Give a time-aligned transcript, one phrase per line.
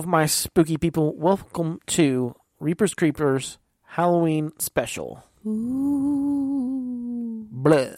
[0.00, 1.14] Of my spooky people.
[1.14, 5.22] Welcome to Reapers Creepers Halloween Special.
[5.46, 7.46] Ooh.
[7.50, 7.88] Blah.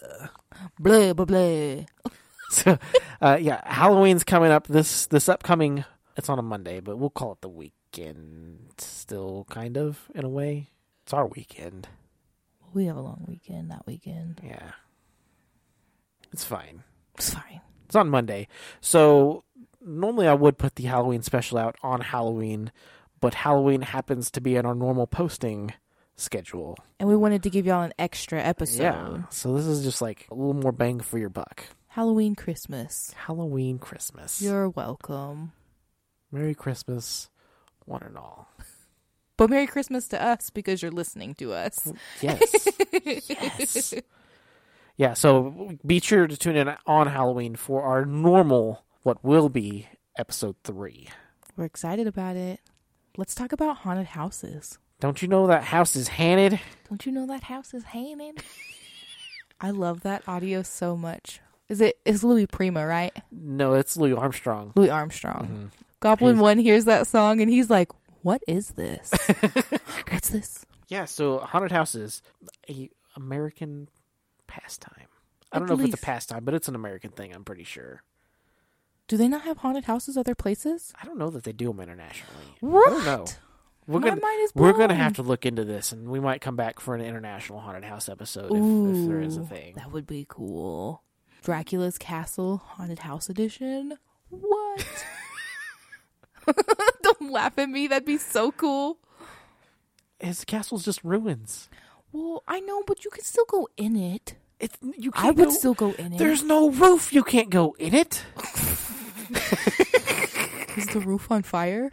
[0.80, 1.76] Blah, blah, blah.
[2.50, 2.76] So,
[3.20, 5.84] uh, yeah, Halloween's coming up this this upcoming.
[6.16, 8.72] It's on a Monday, but we'll call it the weekend.
[8.78, 10.70] Still, kind of in a way.
[11.04, 11.86] It's our weekend.
[12.74, 14.40] We have a long weekend that weekend.
[14.42, 14.72] Yeah,
[16.32, 16.82] it's fine.
[17.14, 17.60] It's fine.
[17.86, 18.48] It's on Monday.
[18.80, 19.44] So
[19.84, 22.72] normally I would put the Halloween special out on Halloween,
[23.20, 25.72] but Halloween happens to be in our normal posting
[26.16, 26.76] schedule.
[26.98, 28.82] And we wanted to give y'all an extra episode.
[28.82, 29.22] Yeah.
[29.30, 31.64] So this is just like a little more bang for your buck.
[31.88, 33.12] Halloween, Christmas.
[33.16, 34.40] Halloween, Christmas.
[34.40, 35.52] You're welcome.
[36.30, 37.28] Merry Christmas,
[37.84, 38.48] one and all.
[39.38, 41.90] But Merry Christmas to us because you're listening to us.
[42.20, 42.68] Yes.
[43.02, 43.94] yes.
[44.96, 49.88] Yeah, so be sure to tune in on Halloween for our normal, what will be
[50.18, 51.08] episode three.
[51.56, 52.60] We're excited about it.
[53.16, 54.78] Let's talk about haunted houses.
[55.00, 56.60] Don't you know that house is haunted?
[56.88, 58.42] Don't you know that house is haunted?
[59.60, 61.40] I love that audio so much.
[61.68, 63.12] Is it is Louis Prima, right?
[63.30, 64.72] No, it's Louis Armstrong.
[64.76, 65.70] Louis Armstrong.
[65.72, 65.80] Mhm.
[66.00, 67.90] Goblin One hears that song and he's like,
[68.22, 69.10] "What is this?
[70.10, 72.22] What's this?" Yeah, so haunted houses,
[72.68, 73.88] a American
[74.46, 75.06] pastime.
[75.52, 77.32] I I don't know if it's a pastime, but it's an American thing.
[77.34, 78.02] I'm pretty sure.
[79.08, 80.92] Do they not have haunted houses other places?
[81.00, 82.56] I don't know that they do them internationally.
[82.60, 82.90] What?
[82.90, 83.26] I don't know.
[83.86, 84.72] We're My gonna mind is blown.
[84.72, 87.60] we're gonna have to look into this, and we might come back for an international
[87.60, 89.74] haunted house episode if, if there is a thing.
[89.74, 91.02] That would be cool.
[91.42, 93.98] Dracula's Castle Haunted House Edition.
[94.30, 94.86] What?
[97.02, 97.88] Don't laugh at me.
[97.88, 98.98] That'd be so cool.
[100.20, 101.68] His castle's just ruins.
[102.12, 104.36] Well, I know, but you can still go in it.
[104.62, 106.18] It's you can't I would go- still go in it.
[106.18, 107.12] There's no roof.
[107.12, 108.24] You can't go in it.
[110.76, 111.90] Is the roof on fire?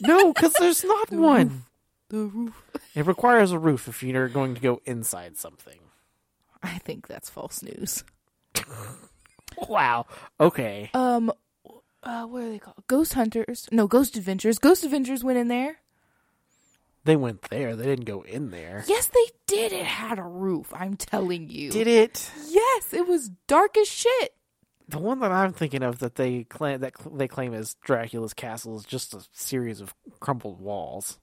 [0.00, 1.64] No, because there's not one.
[2.10, 2.62] The roof.
[2.94, 5.80] It requires a roof if you're going to go inside something.
[6.62, 8.04] I think that's false news.
[9.68, 10.06] Wow.
[10.38, 10.90] Okay.
[10.94, 11.32] Um,
[12.04, 12.82] uh, what are they called?
[12.86, 13.68] Ghost Hunters?
[13.72, 14.58] No, Ghost Adventures.
[14.58, 15.78] Ghost Adventures went in there.
[17.04, 17.74] They went there.
[17.76, 18.84] They didn't go in there.
[18.86, 19.72] Yes, they did.
[19.72, 20.72] It had a roof.
[20.74, 21.70] I'm telling you.
[21.70, 22.30] Did it?
[22.48, 24.34] Yes, it was dark as shit.
[24.88, 28.34] The one that I'm thinking of that they claim that cl- they claim is Dracula's
[28.34, 31.18] castle is just a series of crumbled walls.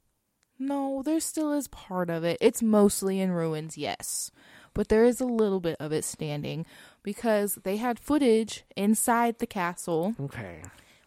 [0.57, 2.37] No, there still is part of it.
[2.41, 4.31] It's mostly in ruins, yes.
[4.73, 6.65] But there is a little bit of it standing
[7.03, 10.61] because they had footage inside the castle Okay.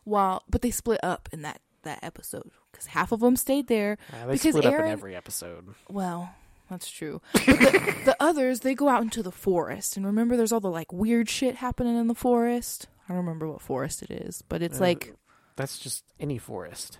[0.04, 3.98] while but they split up in that that episode cuz half of them stayed there.
[4.12, 5.74] They Because split up in every episode.
[5.88, 6.34] Well,
[6.68, 7.20] that's true.
[7.32, 9.96] But the, the others, they go out into the forest.
[9.96, 12.86] And remember there's all the like weird shit happening in the forest.
[13.04, 15.14] I don't remember what forest it is, but it's Uh, like
[15.56, 16.98] That's just any forest.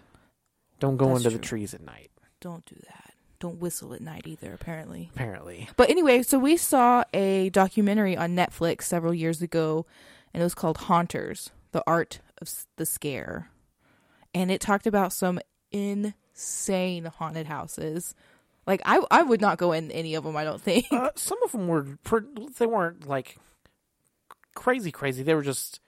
[0.81, 2.11] Don't go into the trees at night.
[2.41, 3.13] don't do that.
[3.39, 5.11] Don't whistle at night either, apparently.
[5.15, 5.69] Apparently.
[5.77, 9.87] But anyway, so we saw a documentary on Netflix several years ago,
[10.35, 13.51] and it was called Haunters: The Art of S- the Scare,
[14.35, 15.39] and it talked about some
[15.73, 18.15] insane haunted houses.
[18.67, 20.37] Like I, I would not go in any of them.
[20.37, 20.87] I don't think.
[20.93, 21.87] Uh, some of them were.
[22.59, 23.37] They weren't like
[24.55, 25.23] crazy, crazy.
[25.23, 25.81] They were just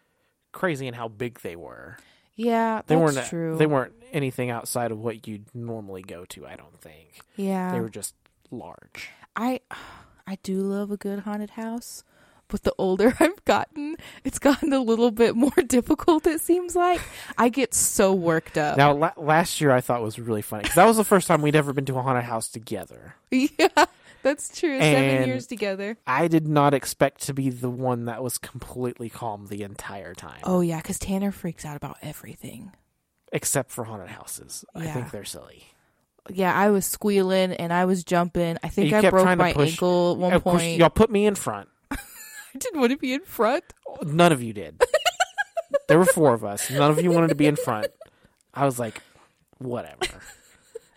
[0.53, 1.97] crazy in how big they were.
[2.35, 3.29] yeah, They that's weren't.
[3.29, 3.57] true.
[3.57, 6.47] They weren't anything outside of what you'd normally go to.
[6.47, 8.15] I don't think Yeah, they were just
[8.51, 9.11] large.
[9.37, 9.61] I,
[10.27, 12.05] I do love a good haunted house.
[12.53, 16.27] But the older I've gotten, it's gotten a little bit more difficult.
[16.27, 17.01] It seems like
[17.37, 18.77] I get so worked up.
[18.77, 21.43] Now, la- last year I thought was really funny because that was the first time
[21.43, 23.15] we'd ever been to a haunted house together.
[23.33, 23.87] Yeah,
[24.23, 24.79] that's true.
[24.79, 25.97] Seven years together.
[26.07, 30.39] I did not expect to be the one that was completely calm the entire time,
[30.45, 32.71] Oh yeah, because Tanner freaks out about everything.
[33.33, 34.65] except for haunted houses.
[34.75, 35.65] I think they're silly.
[36.31, 38.57] Yeah, I was squealing and I was jumping.
[38.63, 40.79] I think I broke my push- ankle at one of course, point.
[40.79, 41.69] y'all put me in front.
[42.55, 43.65] I didn't want to be in front.
[44.03, 44.83] None of you did.
[45.89, 46.71] there were four of us.
[46.71, 47.87] None of you wanted to be in front.
[48.55, 49.01] I was like,
[49.59, 50.07] whatever.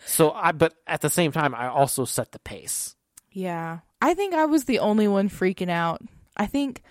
[0.06, 2.94] So I, but at the same time, I also set the pace.
[3.32, 6.00] Yeah, I think I was the only one freaking out.
[6.36, 6.82] I think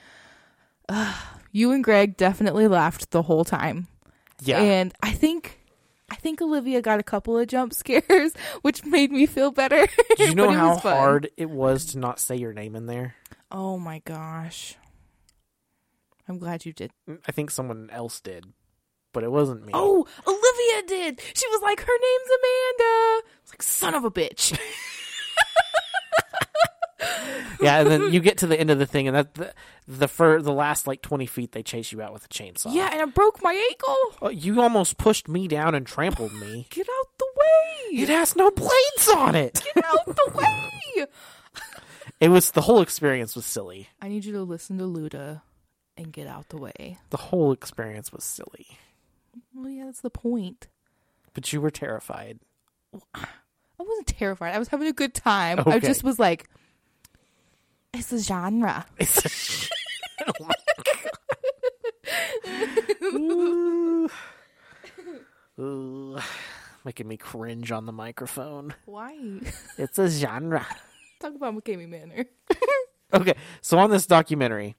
[0.90, 1.14] uh,
[1.52, 3.88] you and Greg definitely laughed the whole time,
[4.42, 4.60] Yeah.
[4.60, 5.60] and I think.
[6.08, 9.88] I think Olivia got a couple of jump scares, which made me feel better.
[10.18, 10.96] Did you know how fun.
[10.96, 13.16] hard it was to not say your name in there?
[13.52, 14.76] Oh my gosh!
[16.28, 16.92] I'm glad you did.
[17.10, 18.46] Mm, I think someone else did,
[19.14, 19.72] but it wasn't me.
[19.74, 21.22] Oh, Olivia did.
[21.36, 22.84] She was like, her name's Amanda.
[22.84, 24.58] I was like, son of a bitch.
[27.62, 29.54] yeah, and then you get to the end of the thing, and that the
[29.88, 32.74] the fir- the last like twenty feet, they chase you out with a chainsaw.
[32.74, 33.98] Yeah, and I broke my ankle.
[34.22, 36.68] Oh, you almost pushed me down and trampled me.
[36.70, 38.02] Get out the way.
[38.02, 39.62] It has no blades on it.
[39.76, 40.05] Get out.
[42.20, 43.90] It was the whole experience was silly.
[44.02, 45.42] I need you to listen to Luda
[45.98, 46.98] and get out the way.
[47.10, 48.68] The whole experience was silly.
[49.54, 50.68] Well, yeah, that's the point.
[51.34, 52.40] But you were terrified.
[53.14, 54.56] I wasn't terrified.
[54.56, 55.60] I was having a good time.
[55.66, 56.50] I just was like,
[57.94, 58.86] it's a genre.
[58.98, 59.70] It's
[60.28, 60.54] oh my.
[63.04, 64.10] Ooh.
[65.60, 66.18] Ooh.
[66.86, 68.76] Making me cringe on the microphone.
[68.86, 69.18] Why?
[69.78, 70.66] It's a genre.
[71.25, 72.25] Talk about McCamey Manor.
[73.13, 74.75] Okay, so on this documentary,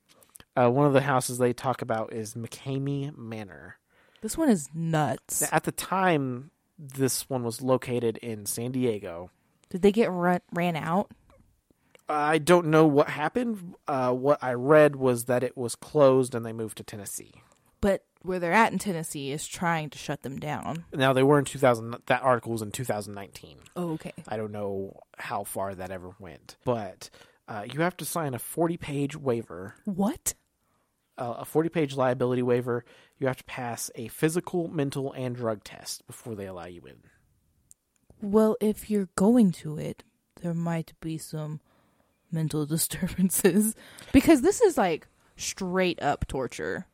[0.56, 3.78] uh, one of the houses they talk about is McCamey Manor.
[4.20, 5.42] This one is nuts.
[5.50, 9.30] At the time, this one was located in San Diego.
[9.70, 11.12] Did they get run, ran out?
[12.10, 13.74] I don't know what happened.
[13.88, 17.42] Uh, what I read was that it was closed and they moved to Tennessee.
[17.80, 20.84] But where they're at in Tennessee is trying to shut them down.
[20.92, 21.96] Now they were in 2000.
[22.06, 23.58] That article was in 2019.
[23.76, 24.12] Oh, okay.
[24.28, 27.08] I don't know how far that ever went, but
[27.48, 30.34] uh, you have to sign a 40 page waiver, What?
[31.18, 32.84] uh, a 40 page liability waiver.
[33.18, 36.96] You have to pass a physical, mental, and drug test before they allow you in.
[38.20, 40.02] Well, if you're going to it,
[40.42, 41.60] there might be some
[42.32, 43.74] mental disturbances
[44.12, 45.06] because this is like
[45.36, 46.86] straight up torture.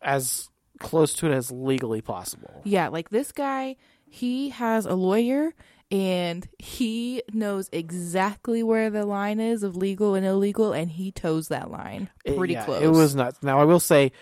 [0.00, 0.48] As
[0.78, 2.60] close to it as legally possible.
[2.64, 5.52] Yeah, like this guy, he has a lawyer
[5.90, 11.48] and he knows exactly where the line is of legal and illegal and he toes
[11.48, 12.82] that line It- pretty yeah, close.
[12.82, 13.38] It was nuts.
[13.42, 14.12] Now I will say,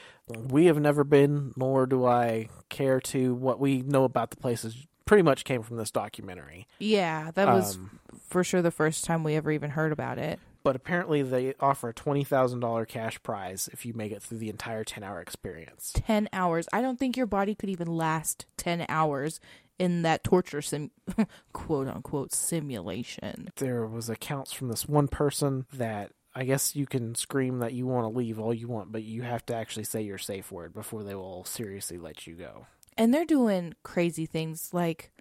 [0.49, 3.35] we have never been, nor do I care to.
[3.35, 6.67] What we know about the places pretty much came from this documentary.
[6.81, 10.41] Yeah, that was Um, for sure the first time we ever even heard about it.
[10.67, 14.39] But apparently they offer a twenty thousand dollar cash prize if you make it through
[14.39, 15.93] the entire ten hour experience.
[15.95, 16.67] 10 hours.
[16.73, 19.39] I don't think your body could even last 10 hours
[19.79, 20.91] in that torture sim
[21.53, 23.51] quote unquote simulation.
[23.55, 27.87] There was accounts from this one person that I guess you can scream that you
[27.87, 30.75] want to leave all you want, but you have to actually say your safe word
[30.75, 32.67] before they will seriously let you go.
[32.99, 35.13] And they're doing crazy things like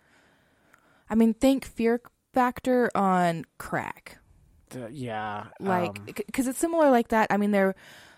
[1.07, 2.01] I mean, think fear
[2.33, 4.17] factor on crack.
[4.73, 7.27] Uh, yeah, Like um, cuz it's similar like that.
[7.29, 7.75] I mean, they're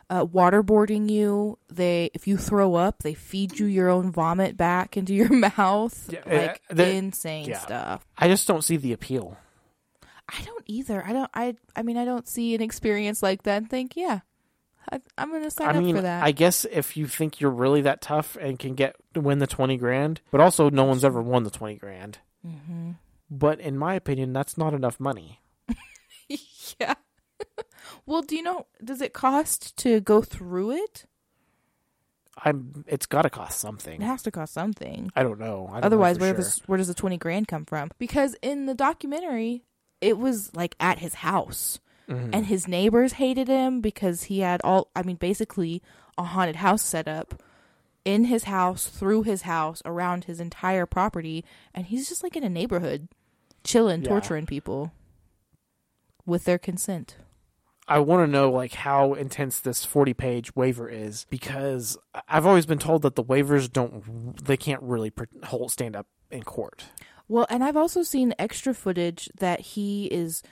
[0.10, 1.58] uh, waterboarding you.
[1.68, 6.10] They if you throw up, they feed you your own vomit back into your mouth.
[6.12, 7.60] Yeah, like uh, the- insane yeah.
[7.60, 8.06] stuff.
[8.18, 9.38] I just don't see the appeal.
[10.30, 11.04] I don't either.
[11.06, 11.30] I don't.
[11.34, 11.56] I.
[11.76, 14.20] I mean, I don't see an experience like that and think, yeah,
[14.92, 16.24] I, I'm going to sign I up mean, for that.
[16.24, 19.78] I guess if you think you're really that tough and can get win the twenty
[19.78, 22.20] grand, but also no one's ever won the twenty grand.
[22.46, 22.92] hmm
[23.30, 25.42] But in my opinion, that's not enough money.
[26.80, 26.96] yeah.
[28.06, 28.66] well, do you know?
[28.84, 31.06] Does it cost to go through it?
[32.44, 32.86] I'm.
[32.88, 34.02] It's got to cost something.
[34.02, 35.12] It has to cost something.
[35.16, 35.68] I don't know.
[35.72, 36.38] I don't Otherwise, for where sure.
[36.38, 37.90] does where does the twenty grand come from?
[37.98, 39.64] Because in the documentary,
[40.02, 42.30] it was like at his house, Mhm.
[42.34, 44.90] and his neighbors hated him because he had all.
[44.96, 45.82] I mean, basically
[46.18, 47.42] a haunted house set up
[48.06, 51.44] in his house, through his house, around his entire property,
[51.74, 53.08] and he's just like in a neighborhood,
[53.64, 54.10] chilling, Yeah.
[54.10, 54.92] torturing people
[56.28, 57.16] with their consent.
[57.88, 62.66] I want to know like how intense this 40 page waiver is because I've always
[62.66, 65.12] been told that the waivers don't they can't really
[65.46, 66.84] hold stand up in court.
[67.30, 70.44] Well, and I've also seen extra footage that he is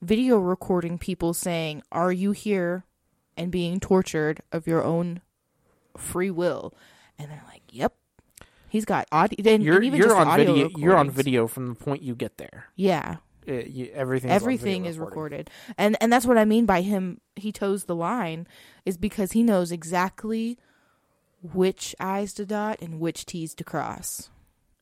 [0.00, 2.84] video recording people saying, "Are you here?"
[3.36, 5.20] and being tortured of your own
[5.96, 6.72] free will,
[7.18, 7.94] and they're like, "Yep."
[8.68, 9.38] He's got audio.
[9.52, 12.02] And, You're and even you're just on audio video you're on video from the point
[12.02, 12.66] you get there.
[12.74, 17.20] Yeah, It, you, everything everything is recorded, and and that's what I mean by him.
[17.36, 18.46] He toes the line,
[18.84, 20.58] is because he knows exactly
[21.42, 24.30] which I's to dot and which T's to cross.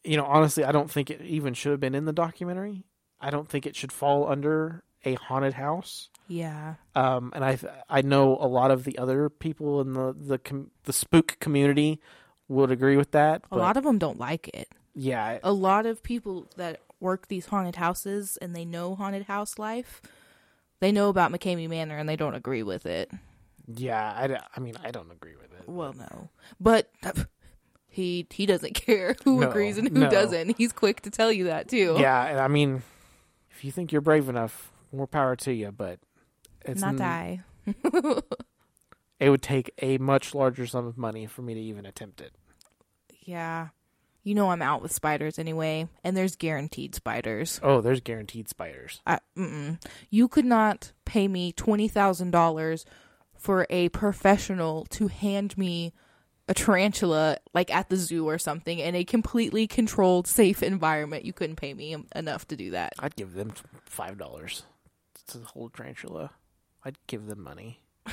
[0.03, 2.85] You know, honestly, I don't think it even should have been in the documentary.
[3.21, 6.09] I don't think it should fall under a haunted house.
[6.27, 10.39] Yeah, Um, and I I know a lot of the other people in the the
[10.39, 12.01] com- the spook community
[12.49, 13.43] would agree with that.
[13.51, 14.69] a lot of them don't like it.
[14.95, 19.59] yeah, a lot of people that work these haunted houses and they know haunted house
[19.59, 20.03] life,
[20.81, 23.11] they know about McCamey Manor and they don't agree with it.
[23.73, 24.13] yeah.
[24.17, 25.69] I, I mean, I don't agree with it.
[25.69, 26.91] Well, no, but
[27.89, 30.11] he he doesn't care who No, agrees and who no.
[30.11, 30.57] doesn't.
[30.59, 31.97] He's quick to tell you that too.
[32.01, 32.83] Yeah, and I mean,
[33.51, 35.71] if you think you're brave enough, more power to you.
[35.71, 36.01] But
[36.63, 37.41] it's not n- I.
[39.21, 42.33] It would take a much larger sum of money for me to even attempt it.
[43.23, 43.69] Yeah,
[44.25, 47.61] you know I'm out with spiders anyway, and there's guaranteed spiders.
[47.63, 49.01] Oh, there's guaranteed spiders.
[49.07, 49.21] I.
[50.11, 52.85] You could not pay me twenty thousand dollars
[53.39, 55.93] for a professional to hand me
[56.49, 61.25] a tarantula like at the zoo or something in a completely controlled, safe environment.
[61.25, 62.95] You couldn't pay me enough to do that.
[62.99, 63.53] I'd give them
[63.85, 64.63] five dollars
[65.29, 66.31] to hold tarantula.
[66.83, 67.81] I'd give them money.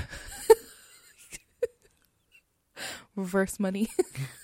[3.16, 3.90] Reverse money.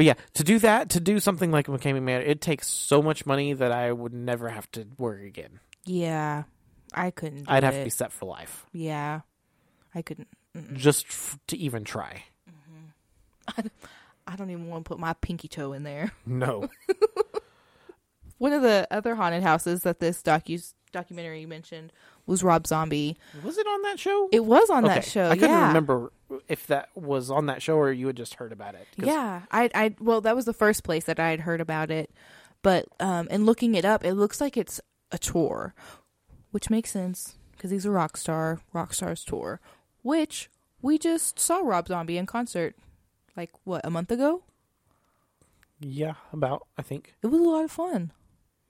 [0.00, 3.26] But yeah, to do that, to do something like McCamey Manor, it takes so much
[3.26, 5.60] money that I would never have to work again.
[5.84, 6.44] yeah,
[6.94, 7.40] I couldn't.
[7.40, 9.20] Do I'd have to be set for life Yeah,
[9.94, 10.28] I couldn't.
[10.56, 10.72] mm-mm.
[10.74, 12.24] just f- to even try.
[12.50, 13.66] Mm-hmm.
[14.26, 16.12] I don't even want to put my pinky toe in there.
[16.26, 16.70] No.
[18.38, 21.92] One of the other haunted houses that this docu documentary mentioned
[22.30, 23.16] was Rob Zombie.
[23.42, 24.28] was it on that show?
[24.32, 25.28] It was on that show.
[25.28, 25.68] I couldn't yeah.
[25.68, 26.12] remember
[26.48, 28.86] if that was on that show or you had just heard about it.
[28.96, 32.10] Yeah, I, I, well, that was the first place that I had heard about it,
[32.62, 35.74] but um, in looking it up, it looks like it's a tour,
[36.52, 38.60] which makes sense because he's a rock star.
[38.72, 39.60] Rock stars tour,
[40.02, 40.48] which
[40.80, 42.76] we just saw Rob Zombie in concert,
[43.36, 44.44] like what a month ago.
[45.80, 47.14] Yeah, about I think.
[47.22, 48.12] It was a lot of fun.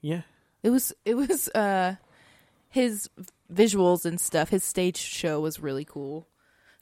[0.00, 0.22] Yeah.
[0.62, 1.96] It was, it was, uh,
[2.70, 3.10] his
[3.52, 4.48] visuals and stuff.
[4.48, 6.26] His stage show was really cool.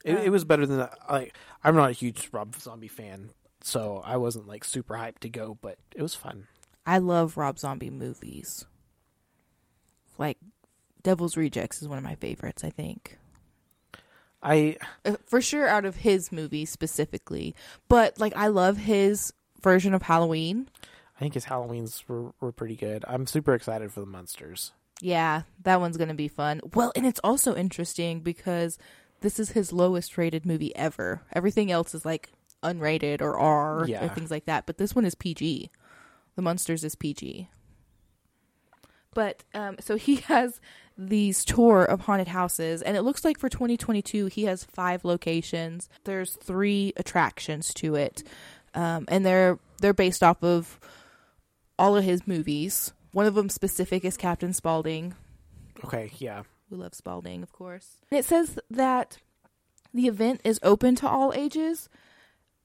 [0.05, 0.97] It, it was better than that.
[1.09, 3.31] Like I'm not a huge Rob Zombie fan,
[3.61, 6.47] so I wasn't like super hyped to go, but it was fun.
[6.85, 8.65] I love Rob Zombie movies.
[10.17, 10.37] Like
[11.03, 13.17] Devil's Rejects is one of my favorites, I think.
[14.41, 17.55] I Uh, For sure out of his movies specifically.
[17.89, 20.69] But like I love his version of Halloween.
[21.17, 23.03] I think his Halloweens were, were pretty good.
[23.05, 24.71] I'm super excited for the Munsters.
[25.01, 26.61] Yeah, that one's going to be fun.
[26.73, 28.77] Well, and it's also interesting because
[29.21, 31.21] this is his lowest rated movie ever.
[31.33, 32.29] Everything else is like
[32.63, 35.69] unrated or R or things like that, but this one is PG.
[36.35, 37.49] The Munsters is PG.
[39.13, 40.59] But um, so he has
[40.97, 45.89] these tour of haunted houses, and it looks like for 2022 he has five locations.
[46.03, 48.23] There's three attractions to it,
[48.73, 50.79] um, and they're they're based off of
[51.77, 52.93] all of his movies.
[53.11, 55.15] One of them specific is Captain Spaulding.
[55.83, 56.43] Okay, yeah.
[56.69, 57.97] We love Spaulding, of course.
[58.11, 59.17] And It says that
[59.93, 61.89] the event is open to all ages,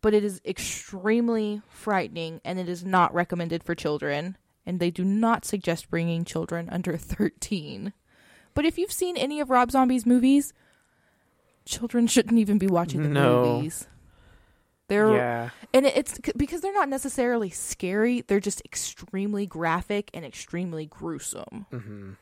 [0.02, 4.36] but it is extremely frightening and it is not recommended for children.
[4.66, 7.92] And they do not suggest bringing children under 13.
[8.54, 10.52] But if you've seen any of Rob Zombie's movies,
[11.64, 13.54] children shouldn't even be watching the No.
[13.56, 13.88] movies.
[14.88, 15.50] They're Yeah.
[15.72, 21.66] and it's because they're not necessarily scary, they're just extremely graphic and extremely gruesome.
[21.70, 22.12] hmm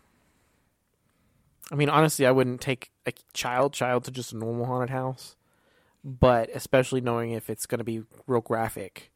[1.71, 5.37] I mean, honestly, I wouldn't take a child child to just a normal haunted house,
[6.05, 9.11] but especially knowing if it's going to be real graphic,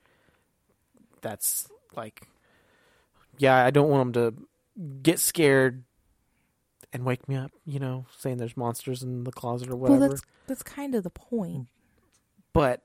[1.21, 2.27] that's like,
[3.37, 4.33] yeah, I don't want them
[4.79, 5.85] to get scared
[6.95, 7.51] and wake me up.
[7.67, 10.01] You know, saying there's monsters in the closet or whatever.
[10.01, 11.67] Well, that's that's kind of the point.
[12.55, 12.83] but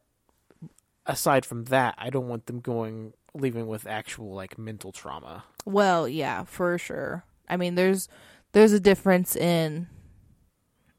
[1.06, 5.44] aside from that, I don't want them going leaving with actual like mental trauma.
[5.66, 7.24] Well, yeah, for sure.
[7.48, 8.08] I mean, there's
[8.54, 9.88] there's a difference in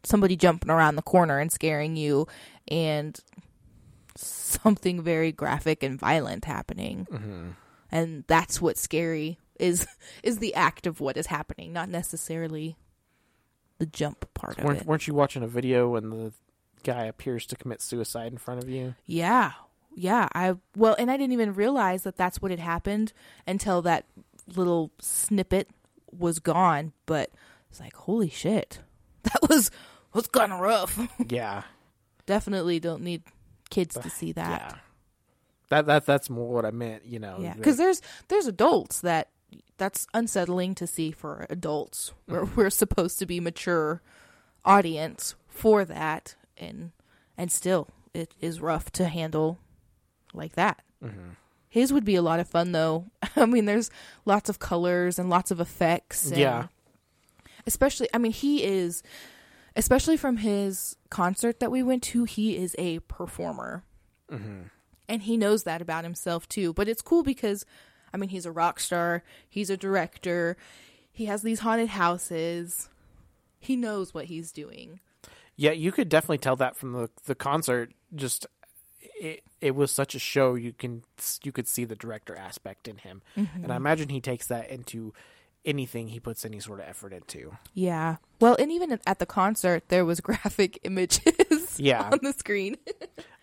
[0.03, 2.27] somebody jumping around the corner and scaring you
[2.69, 3.19] and
[4.17, 7.07] something very graphic and violent happening.
[7.11, 7.49] Mm-hmm.
[7.91, 9.87] And that's what's scary is
[10.23, 12.77] is the act of what is happening, not necessarily
[13.79, 14.87] the jump part of Weren't, it.
[14.87, 16.33] weren't you watching a video when the
[16.85, 18.95] guy appears to commit suicide in front of you?
[19.07, 19.53] Yeah.
[19.95, 23.13] Yeah, I well, and I didn't even realize that that's what had happened
[23.47, 24.07] until that
[24.57, 25.69] little snippet
[26.17, 27.31] was gone, but
[27.71, 28.81] it's like, holy shit.
[29.23, 29.71] That was
[30.13, 30.99] was kind of rough.
[31.29, 31.63] yeah,
[32.27, 33.23] Definitely don't need
[33.71, 34.33] kids to see yeah.
[34.35, 34.79] that.
[35.69, 37.05] That that that's more what I meant.
[37.05, 39.29] You know, Yeah, because there's there's adults that
[39.77, 42.13] that's unsettling to see for adults.
[42.27, 42.55] Where mm-hmm.
[42.57, 44.03] we're supposed to be mature
[44.65, 46.91] audience for that, and
[47.39, 49.59] and still it is rough to handle
[50.35, 50.83] like that.
[51.03, 51.37] Mhm.
[51.69, 53.07] His would be a lot of fun though.
[53.37, 53.91] I mean, there's
[54.25, 56.29] lots of colors and lots of effects.
[56.29, 56.67] And Yeah.
[57.67, 59.03] Especially, I mean, he is,
[59.77, 63.85] especially from his concert that we went to, he is a performer.
[64.31, 64.71] Mhm.
[65.09, 66.73] And he knows that about himself too.
[66.73, 67.65] But it's cool because,
[68.13, 70.57] I mean, he's a rock star, he's a director,
[71.13, 72.89] he has these haunted houses.
[73.61, 74.99] He knows what he's doing.
[75.57, 75.71] yeah.
[75.73, 77.93] You could definitely tell that from the the concert.
[78.15, 78.47] Just
[79.23, 80.55] it it was such a show.
[80.55, 81.05] You can
[81.43, 83.65] you could see the director aspect in him, Mm-hmm.
[83.65, 85.15] and I imagine he takes that into
[85.65, 87.57] anything he puts any sort of effort into.
[87.73, 88.17] Yeah.
[88.41, 92.11] Well, and even at the concert, there was graphic images Yeah.
[92.13, 92.77] on the screen.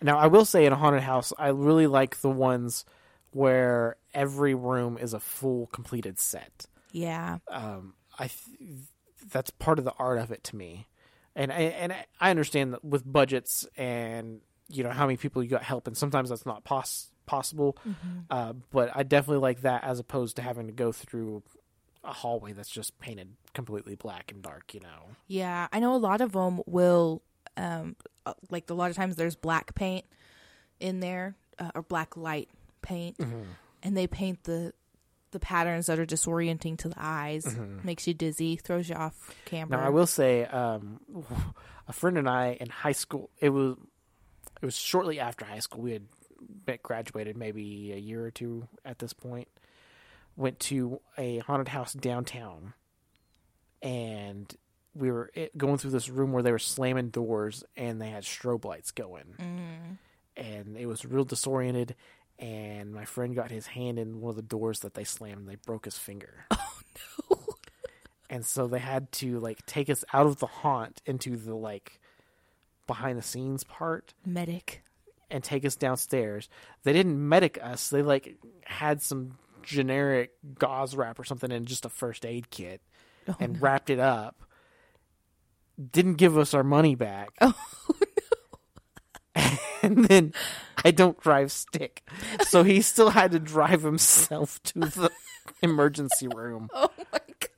[0.02, 2.86] Now, I will say in a haunted house, I really like the ones
[3.32, 6.66] where every room is a full completed set.
[6.92, 7.38] Yeah.
[7.50, 8.78] Um, I th-
[9.30, 10.86] that's part of the art of it to me,
[11.36, 14.40] and I, and I- I understand that with budgets and
[14.70, 17.76] you know how many people you got help, and sometimes that's not pos- possible.
[18.30, 21.42] Uh, but I definitely like that as opposed to having to go through
[22.02, 24.74] a hallway that's just painted completely black and dark.
[24.74, 25.16] You know.
[25.26, 27.22] Yeah, I know a lot of them will,
[27.56, 27.96] um,
[28.26, 30.04] uh, like a lot of times there's black paint
[30.80, 32.48] in there uh, or black light
[32.82, 33.16] paint,
[33.82, 34.72] and they paint the
[35.32, 39.78] the patterns that are disorienting to the eyes, makes you dizzy, throws you off camera.
[39.78, 40.98] Now I will say, um,
[41.88, 43.30] a friend and I in high school.
[43.38, 43.76] It was
[44.60, 45.82] it was shortly after high school.
[45.82, 49.48] We had graduated maybe a year or two at this point.
[50.36, 52.74] Went to a haunted house downtown,
[53.82, 54.52] and
[54.94, 58.24] we were eh, going through this room where they were slamming doors and they had
[58.24, 59.98] strobe lights going, mm.
[60.36, 61.94] and it was real disoriented.
[62.38, 65.40] And my friend got his hand in one of the doors that they slammed.
[65.40, 66.80] and They broke his finger Oh
[67.30, 67.38] no!
[68.30, 71.99] and so they had to like take us out of the haunt into the like
[72.90, 74.82] behind the scenes part Medic.
[75.30, 76.48] and take us downstairs.
[76.82, 77.88] They didn't medic us.
[77.88, 82.80] They like had some generic gauze wrap or something in just a first aid kit
[83.28, 84.42] Oh, and wrapped it up.
[85.92, 87.30] Didn't give us our money back.
[87.40, 87.54] Oh,
[89.82, 90.32] and then
[90.84, 92.02] i don't drive stick.
[92.48, 95.10] So he still had to drive himself to the
[95.62, 96.68] emergency room.
[96.74, 97.49] Oh my gosh.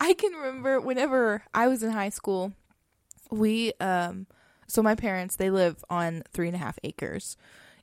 [0.00, 2.52] I can remember whenever I was in high school,
[3.30, 4.26] we um
[4.66, 7.36] so my parents they live on three and a half acres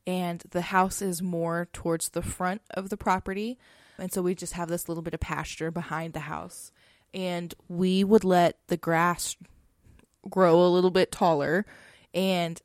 [0.08, 3.58] and the house is more towards the front of the property.
[3.98, 6.72] And so we just have this little bit of pasture behind the house.
[7.14, 9.36] And we would let the grass
[10.30, 11.66] grow a little bit taller
[12.14, 12.62] and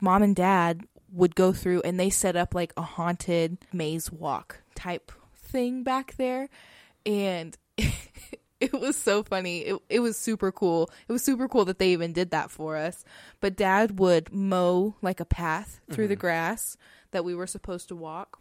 [0.00, 4.62] mom and dad would go through and they set up like a haunted maze walk
[4.74, 6.48] type thing back there
[7.04, 7.56] and
[8.60, 9.60] it was so funny.
[9.60, 10.90] It, it was super cool.
[11.08, 13.04] It was super cool that they even did that for us.
[13.40, 16.20] But dad would mow like a path through the mm-hmm.
[16.20, 16.76] grass
[17.10, 18.40] that we were supposed to walk.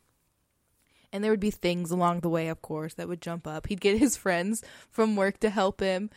[1.11, 3.67] And there would be things along the way of course that would jump up.
[3.67, 6.09] He'd get his friends from work to help him.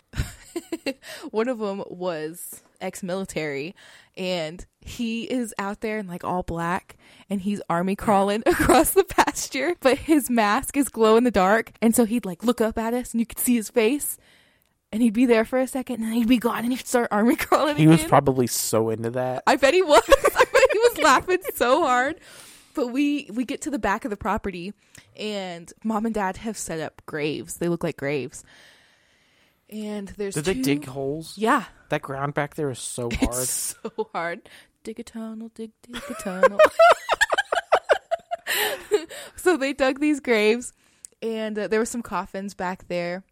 [1.30, 3.74] One of them was ex-military
[4.16, 6.96] and he is out there in like all black
[7.28, 11.72] and he's army crawling across the pasture but his mask is glow in the dark
[11.82, 14.18] and so he'd like look up at us and you could see his face
[14.90, 17.08] and he'd be there for a second and then he'd be gone and he'd start
[17.10, 20.02] army crawling he was probably so into that I bet he was.
[20.08, 22.16] I bet he was laughing so hard.
[22.74, 24.72] But we we get to the back of the property,
[25.16, 27.56] and mom and dad have set up graves.
[27.56, 28.44] They look like graves.
[29.70, 31.34] And there's Did they two- dig holes?
[31.36, 33.34] Yeah, That ground back there is so hard.
[33.42, 34.48] it's so hard.
[34.84, 36.58] Dig a tunnel, dig dig a tunnel.
[39.36, 40.72] so they dug these graves,
[41.22, 43.24] and uh, there were some coffins back there.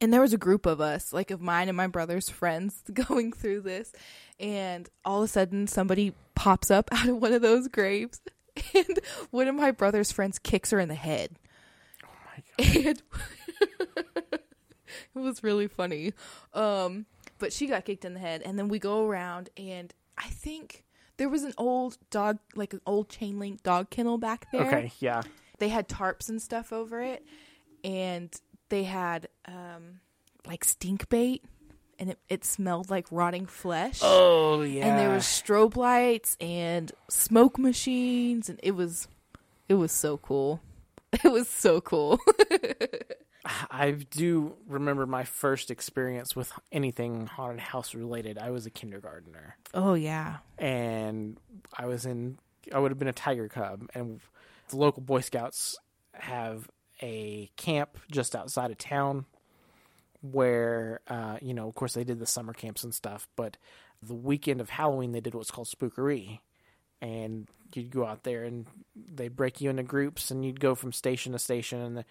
[0.00, 3.32] And there was a group of us, like of mine and my brother's friends, going
[3.32, 3.92] through this.
[4.40, 8.20] And all of a sudden, somebody pops up out of one of those graves.
[8.74, 8.98] And
[9.30, 11.38] one of my brother's friends kicks her in the head.
[12.04, 12.08] Oh
[12.58, 12.86] my god.
[12.86, 13.02] And
[15.16, 16.12] it was really funny.
[16.52, 17.06] Um,
[17.38, 18.42] but she got kicked in the head.
[18.44, 20.84] And then we go around, and I think
[21.16, 24.92] there was an old dog, like an old chain link dog kennel back there Okay,
[25.00, 25.22] yeah.
[25.58, 27.24] they had tarps and stuff over it
[27.84, 28.34] and
[28.70, 30.00] they had um
[30.46, 31.44] like stink bait
[31.98, 34.86] and it, it smelled like rotting flesh Oh yeah.
[34.86, 39.06] and there was strobe lights and smoke machines and it was
[39.68, 40.60] it was so cool
[41.12, 42.18] it was so cool
[43.70, 48.38] I do remember my first experience with anything haunted house related.
[48.38, 51.38] I was a kindergartner, oh yeah and
[51.76, 52.38] I was in.
[52.72, 54.20] I would have been a tiger cub, and
[54.68, 55.76] the local Boy Scouts
[56.14, 56.70] have
[57.02, 59.26] a camp just outside of town
[60.22, 63.28] where uh, you know, of course, they did the summer camps and stuff.
[63.36, 63.56] But
[64.02, 66.40] the weekend of Halloween, they did what's called spookery,
[67.02, 70.92] and you'd go out there and they'd break you into groups, and you'd go from
[70.92, 71.80] station to station.
[71.80, 72.04] And the,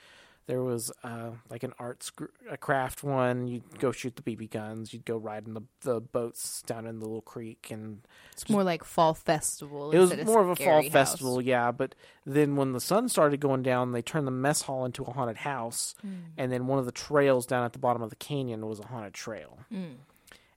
[0.46, 2.12] there was uh, like an arts,
[2.50, 3.48] a craft one.
[3.48, 4.92] You'd go shoot the BB guns.
[4.94, 8.02] You'd go ride in the the boats down in the little creek, and
[8.34, 10.92] it's more like fall festival it was more of a fall House.
[10.92, 11.72] festival, yeah.
[11.72, 15.12] But then when the sun started going down, they turned the mess hall into a
[15.12, 16.14] haunted house, Hmm.
[16.38, 18.88] and then one of the trails down at the bottom of the canyon was a
[18.88, 19.60] haunted trail.
[19.70, 19.94] Hmm.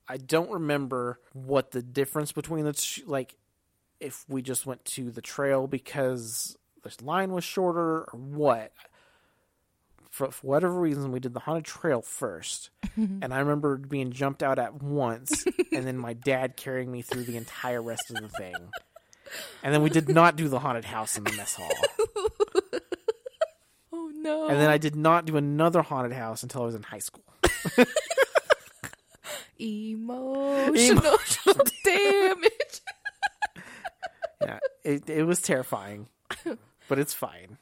[0.09, 3.35] I don't remember what the difference between the two, like
[3.99, 8.71] if we just went to the trail because the line was shorter or what.
[10.17, 14.41] For, for whatever reason, we did the haunted trail first, and I remember being jumped
[14.41, 18.29] out at once, and then my dad carrying me through the entire rest of the
[18.29, 18.55] thing
[19.61, 21.69] And then we did not do the haunted house in the mess hall.
[23.93, 24.47] Oh no.
[24.47, 27.23] And then I did not do another haunted house until I was in high school.
[30.77, 32.81] emotional damage.
[34.41, 36.07] Yeah, it it was terrifying,
[36.89, 37.57] but it's fine.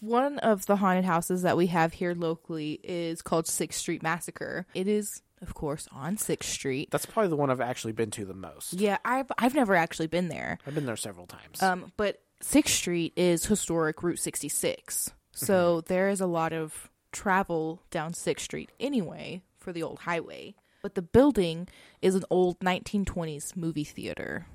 [0.00, 4.66] One of the haunted houses that we have here locally is called Sixth Street Massacre.
[4.74, 6.90] It is, of course, on Sixth Street.
[6.90, 8.74] That's probably the one I've actually been to the most.
[8.74, 10.58] Yeah, I've I've never actually been there.
[10.66, 11.62] I've been there several times.
[11.62, 17.82] Um, but Sixth Street is historic Route 66, so there is a lot of travel
[17.90, 20.54] down Sixth Street anyway for the old highway.
[20.82, 21.66] But the building
[22.02, 24.46] is an old 1920s movie theater.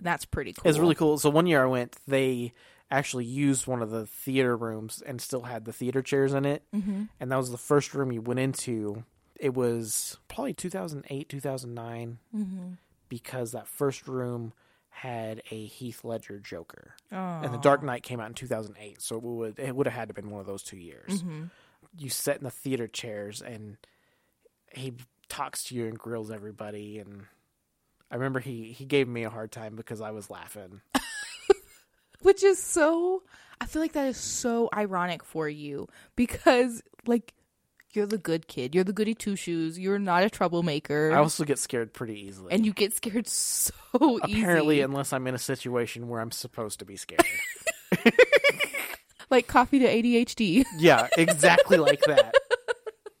[0.00, 0.68] That's pretty cool.
[0.68, 1.18] It's really cool.
[1.18, 2.52] So one year I went, they
[2.90, 6.62] actually used one of the theater rooms and still had the theater chairs in it.
[6.74, 7.04] Mm-hmm.
[7.20, 9.04] And that was the first room you went into.
[9.38, 12.18] It was probably 2008, 2009,
[13.08, 14.52] because that first room
[14.90, 16.94] had a Heath Ledger Joker.
[17.42, 20.08] And The Dark Knight came out in 2008, so it would it would have had
[20.08, 21.22] to have been one of those two years.
[21.96, 23.76] You sit in the theater chairs and
[24.72, 24.94] he
[25.28, 27.22] talks to you and grills everybody and
[28.10, 30.80] I remember he he gave me a hard time because I was laughing.
[32.30, 33.24] Which is so
[33.60, 37.34] I feel like that is so ironic for you because like
[37.92, 38.72] you're the good kid.
[38.72, 39.76] You're the goody two shoes.
[39.76, 41.10] You're not a troublemaker.
[41.12, 42.52] I also get scared pretty easily.
[42.52, 43.72] and you get scared so
[44.22, 44.82] apparently easy.
[44.82, 47.24] unless I'm in a situation where I'm supposed to be scared.
[49.28, 50.64] like coffee to ADHD.
[50.78, 52.32] yeah, exactly like that.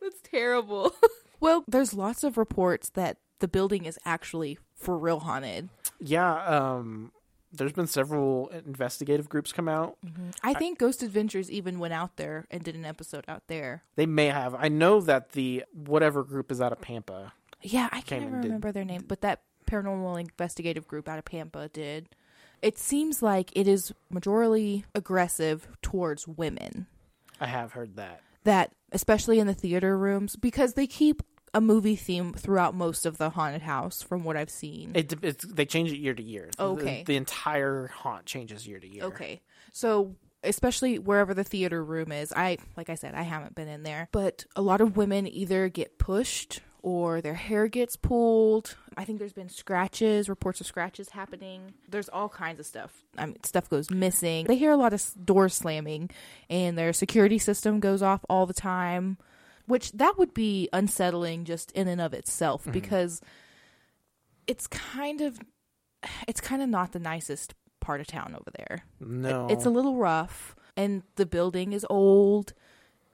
[0.00, 0.94] That's terrible.
[1.40, 5.68] well, there's lots of reports that the building is actually for real haunted.
[6.00, 7.12] Yeah, um
[7.56, 9.96] there's been several investigative groups come out.
[10.04, 10.30] Mm-hmm.
[10.42, 13.82] I think Ghost Adventures even went out there and did an episode out there.
[13.96, 14.54] They may have.
[14.54, 17.32] I know that the whatever group is out of Pampa.
[17.62, 21.24] Yeah, I can't even did- remember their name, but that paranormal investigative group out of
[21.24, 22.08] Pampa did.
[22.62, 26.86] It seems like it is majorly aggressive towards women.
[27.40, 28.22] I have heard that.
[28.44, 31.22] That especially in the theater rooms because they keep
[31.56, 34.92] a movie theme throughout most of the haunted house from what I've seen.
[34.94, 36.50] It, it's, they change it year to year.
[36.56, 37.02] The- Okay.
[37.06, 39.04] The, entire haunt changes year to year.
[39.04, 39.40] Okay.
[39.72, 40.14] So,
[40.44, 44.08] especially wherever the theater room is, I, like I said, I haven't been in there,
[44.12, 48.76] but a lot of women either get pushed or their hair gets pulled.
[48.96, 51.72] I think there's been scratches, reports of scratches happening.
[51.88, 52.92] There's all kinds of stuff.
[53.18, 54.44] I mean, stuff goes missing.
[54.46, 56.10] They hear a lot of doors slamming,
[56.50, 59.16] and their security system goes off all the time,
[59.66, 62.72] which that would be unsettling just in and of itself mm-hmm.
[62.72, 63.20] because
[64.46, 65.38] it's kind of
[66.28, 68.84] it's kind of not the nicest part of town over there.
[69.00, 69.48] No.
[69.48, 72.52] It's a little rough, and the building is old,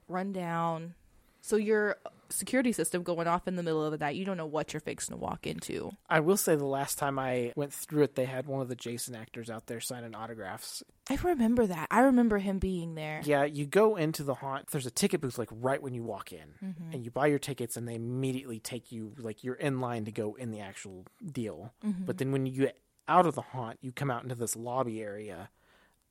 [0.09, 0.95] run down.
[1.45, 1.97] So your
[2.31, 4.81] security system going off in the middle of the night, you don't know what you're
[4.81, 5.91] fixing to walk into.
[6.09, 8.77] I will say the last time I went through it, they had one of the
[8.77, 10.85] Jason actors out there signing autographs.
[11.11, 11.89] I remember that.
[11.91, 13.21] I remember him being there.
[13.25, 14.69] Yeah, you go into the haunt.
[14.69, 16.93] There's a ticket booth like right when you walk in, Mm-hmm.
[16.93, 20.13] and you buy your tickets, and they immediately take you like you're in line to
[20.13, 21.75] go in the actual deal.
[21.85, 22.05] Mm-hmm.
[22.05, 22.79] But then when you get
[23.09, 25.51] out of the haunt, you come out into this lobby area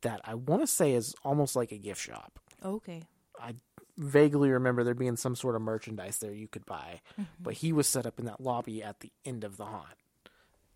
[0.01, 2.37] that I want to say is almost like a gift shop.
[2.65, 3.03] Okay.
[3.41, 3.53] I
[3.97, 7.23] vaguely remember there being some sort of merchandise there you could buy, Mm-hmm.
[7.41, 9.97] but he was set up in that lobby at the end of the haunt,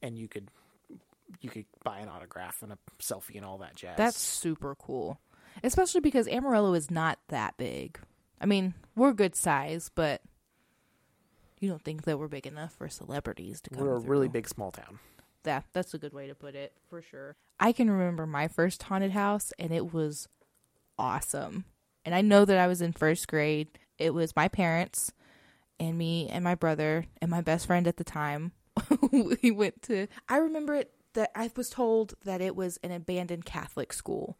[0.01, 0.49] and you could
[1.41, 3.97] you could buy an autograph and a selfie and all that jazz.
[3.97, 5.19] That's super cool.
[5.63, 7.99] Especially because Amarillo is not that big.
[8.39, 10.21] I mean, we're good size, but
[11.59, 14.47] you don't think that we're big enough for celebrities to come we're a really big
[14.47, 14.99] small town.
[15.45, 17.35] Yeah, that's a good way to put it, for sure.
[17.59, 20.27] I can remember my first haunted house, and it was
[20.99, 21.65] awesome.
[22.05, 23.67] And I know that I was in first grade.
[23.97, 25.11] It was my parents
[25.79, 28.51] and me and my brother and my best friend at the time.
[29.41, 33.45] we went to, I remember it that I was told that it was an abandoned
[33.45, 34.37] Catholic school.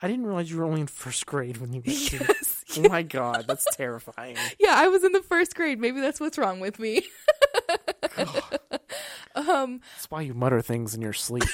[0.00, 2.18] I didn't realize you were only in first grade when you went to.
[2.72, 2.86] Yes.
[2.86, 4.36] Oh my god, that's terrifying.
[4.58, 5.78] Yeah, I was in the first grade.
[5.78, 7.02] Maybe that's what's wrong with me.
[9.34, 11.44] um, That's why you mutter things in your sleep.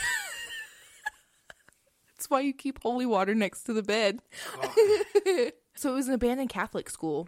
[2.29, 4.21] That's why you keep holy water next to the bed.
[5.75, 7.27] so it was an abandoned Catholic school.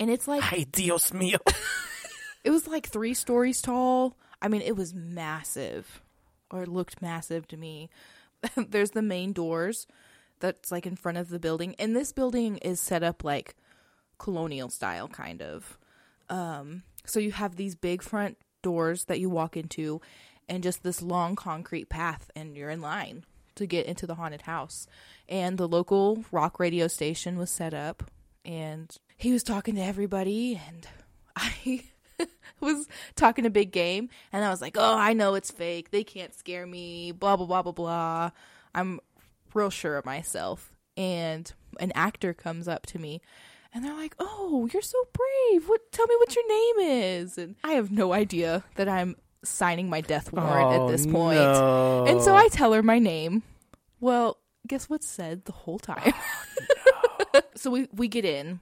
[0.00, 1.38] And it's like Ay, Dios mío.
[2.44, 4.16] it was like 3 stories tall.
[4.42, 6.02] I mean, it was massive.
[6.50, 7.88] Or it looked massive to me.
[8.56, 9.86] There's the main doors
[10.40, 11.76] that's like in front of the building.
[11.78, 13.54] And this building is set up like
[14.18, 15.78] colonial style kind of.
[16.28, 20.00] Um so you have these big front doors that you walk into
[20.48, 23.24] and just this long concrete path and you're in line
[23.56, 24.86] to get into the haunted house.
[25.28, 28.10] And the local rock radio station was set up
[28.44, 30.86] and he was talking to everybody and
[31.36, 31.82] I
[32.60, 35.90] was talking a Big Game, and I was like, "Oh, I know it's fake.
[35.90, 38.30] They can't scare me." Blah blah blah blah blah.
[38.74, 39.00] I'm
[39.54, 43.20] real sure of myself, and an actor comes up to me,
[43.74, 45.68] and they're like, "Oh, you're so brave.
[45.68, 45.92] What?
[45.92, 49.16] Tell me what your name is." And I have no idea that I'm
[49.48, 51.38] signing my death warrant Oh, at this point.
[51.38, 52.04] no.
[52.06, 53.42] And so I tell her my name.
[54.00, 56.12] Well, guess what's said the whole time?
[57.34, 58.60] Oh, so we we get in,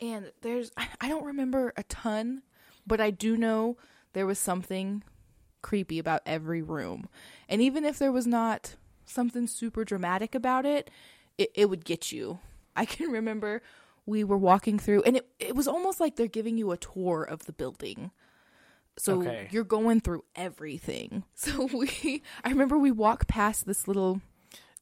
[0.00, 2.42] and there's I I don't remember a ton,
[2.86, 3.76] but I do know
[4.12, 5.02] there was something
[5.62, 7.08] creepy about every room,
[7.48, 10.90] and even if there was not something super dramatic about it,
[11.38, 12.38] it, it would get you.
[12.74, 13.62] I can remember
[14.04, 17.22] we were walking through, and it it was almost like they're giving you a tour
[17.22, 18.10] of the building.
[18.98, 19.48] So Okay.
[19.50, 21.24] you're going through everything.
[21.34, 24.20] So we, I remember we walked past this little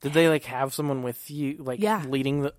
[0.01, 2.03] Did they like have someone with you, like Yeah.
[2.07, 2.55] leading the,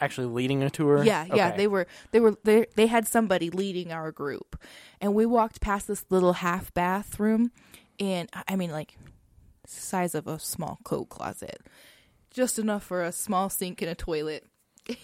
[0.00, 1.02] actually leading a tour?
[1.04, 4.60] Yeah, yeah, they were they were they they had somebody leading our group.
[5.00, 7.50] And we walked past this little half bathroom
[7.98, 8.96] and I mean like
[9.66, 11.60] size of a small coat closet.
[12.30, 14.46] Just enough for a small sink and a toilet.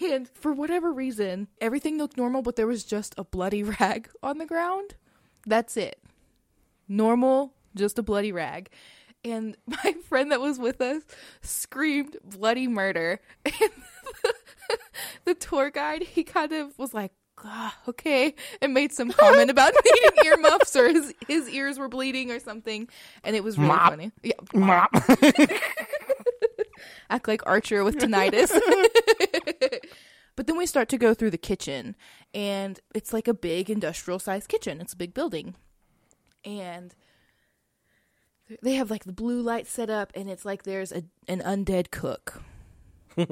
[0.01, 4.37] And for whatever reason, everything looked normal, but there was just a bloody rag on
[4.37, 4.95] the ground.
[5.47, 5.97] That's it.
[6.89, 8.69] Normal, just a bloody rag.
[9.23, 11.01] And my friend that was with us
[11.41, 13.19] screamed bloody murder.
[13.61, 13.71] And
[15.25, 17.11] the tour guide, he kind of was like,
[17.87, 22.39] okay, and made some comment about needing earmuffs or his, his ears were bleeding or
[22.39, 22.87] something.
[23.23, 23.89] And it was really Mop.
[23.89, 24.11] funny.
[24.23, 24.33] Yeah.
[24.53, 24.89] Mop.
[27.09, 28.49] Act like Archer with tinnitus.
[30.37, 31.95] But then we start to go through the kitchen,
[32.33, 34.79] and it's like a big industrial sized kitchen.
[34.79, 35.55] It's a big building.
[36.45, 36.93] And
[38.61, 41.89] they have like the blue light set up, and it's like there's a, an undead
[41.89, 42.43] cook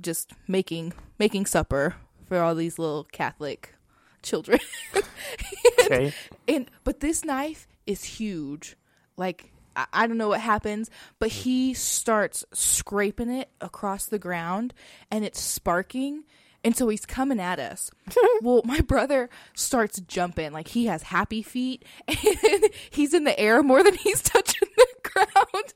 [0.00, 1.96] just making making supper
[2.28, 3.74] for all these little Catholic
[4.22, 4.60] children.
[5.80, 6.14] okay.
[6.46, 8.76] and but this knife is huge.
[9.16, 10.88] Like I, I don't know what happens,
[11.18, 14.72] but he starts scraping it across the ground,
[15.10, 16.22] and it's sparking.
[16.64, 17.90] And so he's coming at us.
[18.42, 23.62] well, my brother starts jumping like he has happy feet, and he's in the air
[23.62, 25.74] more than he's touching the ground.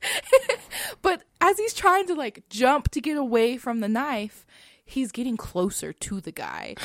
[1.01, 4.45] but as he's trying to like jump to get away from the knife,
[4.83, 6.75] he's getting closer to the guy,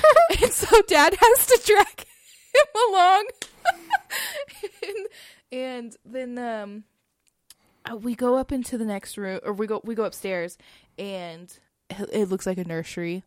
[0.43, 2.07] and so Dad has to drag
[2.55, 3.27] him along.
[4.83, 5.07] and,
[5.51, 6.85] and then um
[7.91, 10.57] uh, we go up into the next room or we go we go upstairs
[10.99, 11.59] and
[11.91, 13.23] it it looks like a nursery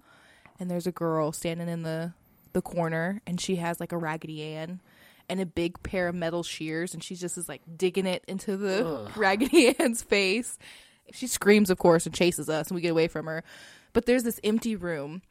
[0.59, 2.13] and there's a girl standing in the
[2.53, 4.79] the corner and she has like a raggedy ann
[5.29, 8.57] and a big pair of metal shears and she just is like digging it into
[8.57, 10.57] the raggedy ann's face
[11.11, 13.43] she screams of course and chases us and we get away from her
[13.93, 15.21] but there's this empty room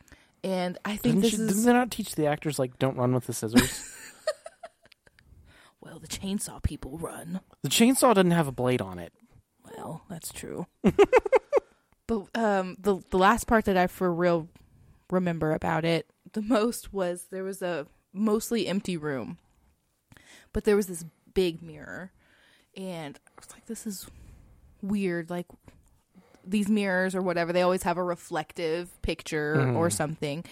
[0.45, 2.97] and i think Didn't, this she, is didn't they not teach the actors like don't
[2.97, 3.93] run with the scissors?
[5.81, 9.13] well the chainsaw people run the chainsaw doesn't have a blade on it.
[9.77, 10.67] Well, that's true.
[12.07, 14.49] but um, the the last part that I for real
[15.11, 19.39] remember about it the most was there was a mostly empty room,
[20.53, 22.13] but there was this big mirror,
[22.77, 24.07] and I was like, "This is
[24.83, 25.47] weird." Like
[26.45, 29.93] these mirrors or whatever, they always have a reflective picture or mm.
[29.93, 30.45] something.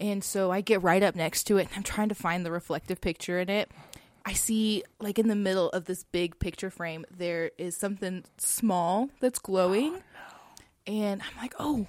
[0.00, 2.50] And so I get right up next to it and I'm trying to find the
[2.50, 3.70] reflective picture in it.
[4.26, 9.10] I see like in the middle of this big picture frame there is something small
[9.20, 10.02] that's glowing.
[10.84, 11.86] And I'm like, "Oh,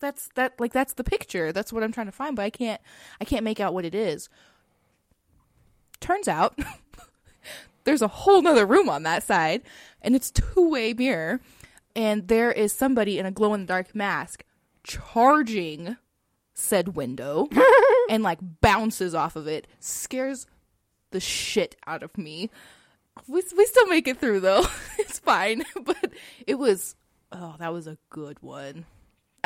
[0.00, 1.52] that's that like that's the picture.
[1.52, 2.80] That's what I'm trying to find, but I can't
[3.20, 4.28] I can't make out what it is."
[6.00, 6.58] Turns out
[7.84, 9.62] there's a whole nother room on that side
[10.02, 11.40] and it's two-way mirror
[11.96, 14.44] and there is somebody in a glow in the dark mask
[14.84, 15.96] charging
[16.54, 17.48] said window
[18.10, 20.46] and like bounces off of it scares
[21.12, 22.50] the shit out of me
[23.26, 24.66] we, we still make it through though
[24.98, 26.12] it's fine but
[26.46, 26.94] it was
[27.32, 28.84] oh that was a good one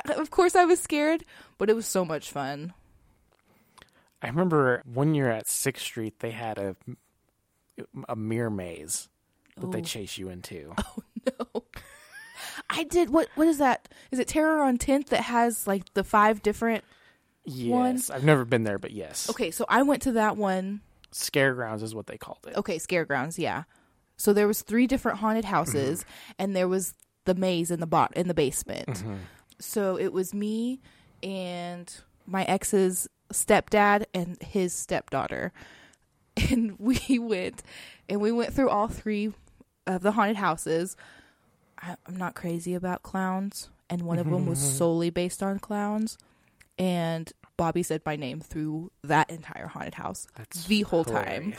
[0.08, 1.24] Uh, of course i was scared
[1.58, 2.72] but it was so much fun.
[4.20, 6.76] I remember one year at Sixth Street, they had a
[8.08, 9.08] a mirror maze
[9.56, 9.82] that they Oh.
[9.84, 10.74] chase you into.
[10.84, 11.02] Oh
[11.54, 11.64] no.
[12.68, 13.88] I did what what is that?
[14.10, 16.82] Is it terror on 10th that has like the five different
[17.44, 19.28] Yes, I've never been there, but yes.
[19.30, 20.80] okay so i went to that one.
[21.12, 22.56] Scaregrounds is what they called it.
[22.56, 23.64] okay scaregrounds yeah.
[24.16, 26.32] So there was three different haunted houses mm-hmm.
[26.38, 29.14] and there was the maze in the bot in the basement mm-hmm.
[29.62, 30.80] So it was me
[31.22, 31.92] and
[32.26, 35.52] my ex's stepdad and his stepdaughter.
[36.50, 37.62] And we went
[38.08, 39.34] and we went through all three
[39.86, 40.96] of the haunted houses.
[41.78, 46.16] I, i'm not crazy about clowns and one of them was solely based on clowns.
[46.78, 51.54] And Bobby said my name through that entire haunted house That's the whole time.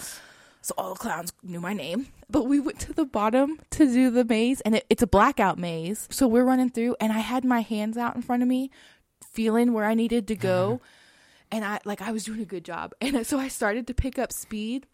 [0.63, 2.08] So all the clowns knew my name.
[2.30, 5.60] But we went to the bottom to do the maze, and it, it's a blackout
[5.60, 6.08] maze.
[6.10, 8.71] So we're running through, and I had my hands out in front of me,
[9.34, 10.76] feeling where I needed to go.
[10.76, 10.88] Uh-huh.
[11.52, 12.93] and I like I was doing a good job.
[13.02, 14.88] And so I started to pick up speed.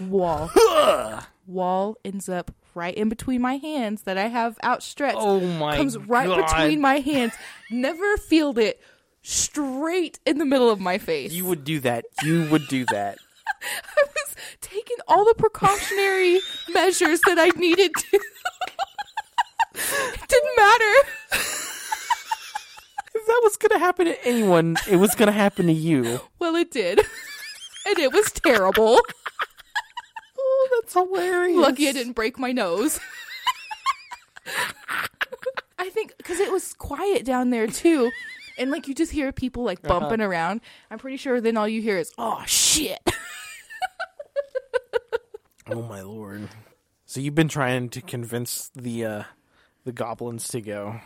[0.00, 0.50] Wall.
[1.46, 5.18] Wall ends up right in between my hands that I have outstretched.
[5.20, 6.46] Oh my comes right God.
[6.46, 7.34] between my hands.
[7.70, 8.80] Never feeled it.
[9.20, 11.32] Straight in the middle of my face.
[11.32, 12.06] You would do that.
[12.22, 13.18] You would do that.
[13.96, 14.04] I
[14.60, 18.20] taking all the precautionary measures that I needed to.
[19.74, 20.94] it didn't matter.
[23.14, 26.20] If that was gonna happen to anyone, it was gonna happen to you.
[26.38, 27.00] Well, it did.
[27.86, 29.00] And it was terrible.
[30.38, 31.56] Oh, that's hilarious.
[31.56, 33.00] Lucky I didn't break my nose.
[35.78, 38.10] I think because it was quiet down there too.
[38.58, 40.00] And like you just hear people like uh-huh.
[40.00, 40.60] bumping around.
[40.90, 42.98] I'm pretty sure then all you hear is, oh shit.
[45.70, 46.48] Oh my lord.
[47.04, 49.22] So you've been trying to convince the uh
[49.84, 51.00] the goblins to go.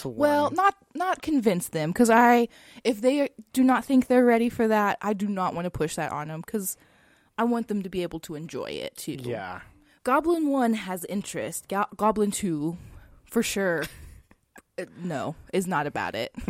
[0.00, 0.54] to Well, one.
[0.54, 2.48] not not convince them because I,
[2.84, 5.96] if they do not think they're ready for that, I do not want to push
[5.96, 6.76] that on them because
[7.38, 9.18] I want them to be able to enjoy it too.
[9.20, 9.60] yeah.
[10.04, 11.68] Goblin One has interest.
[11.68, 12.76] Go- Goblin Two,
[13.24, 13.84] for sure,
[14.78, 16.32] uh, no, is not about it.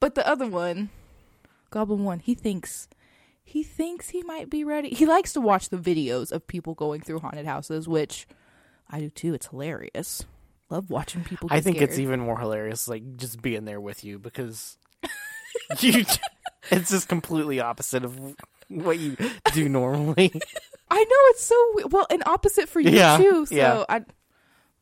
[0.00, 0.90] but the other one,
[1.70, 2.86] Goblin One, he thinks
[3.48, 4.90] he thinks he might be ready.
[4.90, 8.26] He likes to watch the videos of people going through haunted houses, which
[8.90, 9.34] I do too.
[9.34, 10.24] It's hilarious.
[10.70, 11.48] Love watching people.
[11.48, 11.90] Get I think scared.
[11.90, 14.76] it's even more hilarious like just being there with you because
[15.80, 16.04] you
[16.70, 18.18] it's just completely opposite of
[18.68, 19.16] what you
[19.54, 20.30] do normally.
[20.90, 23.46] I know it's so well, and opposite for you Yeah, too.
[23.46, 23.84] So yeah.
[23.88, 24.02] I,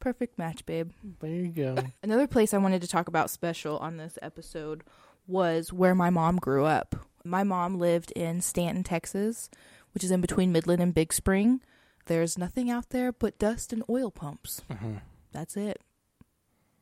[0.01, 0.91] perfect match, babe.
[1.21, 1.77] there you go.
[2.03, 4.83] Another place I wanted to talk about special on this episode
[5.29, 6.97] was where my mom grew up.
[7.27, 9.51] My mom lived in Stanton, Texas,
[9.93, 11.61] which is in between Midland and Big Spring.
[12.07, 14.63] There's nothing out there but dust and oil pumps.
[14.71, 14.97] Mm-hmm.
[15.33, 15.81] That's it.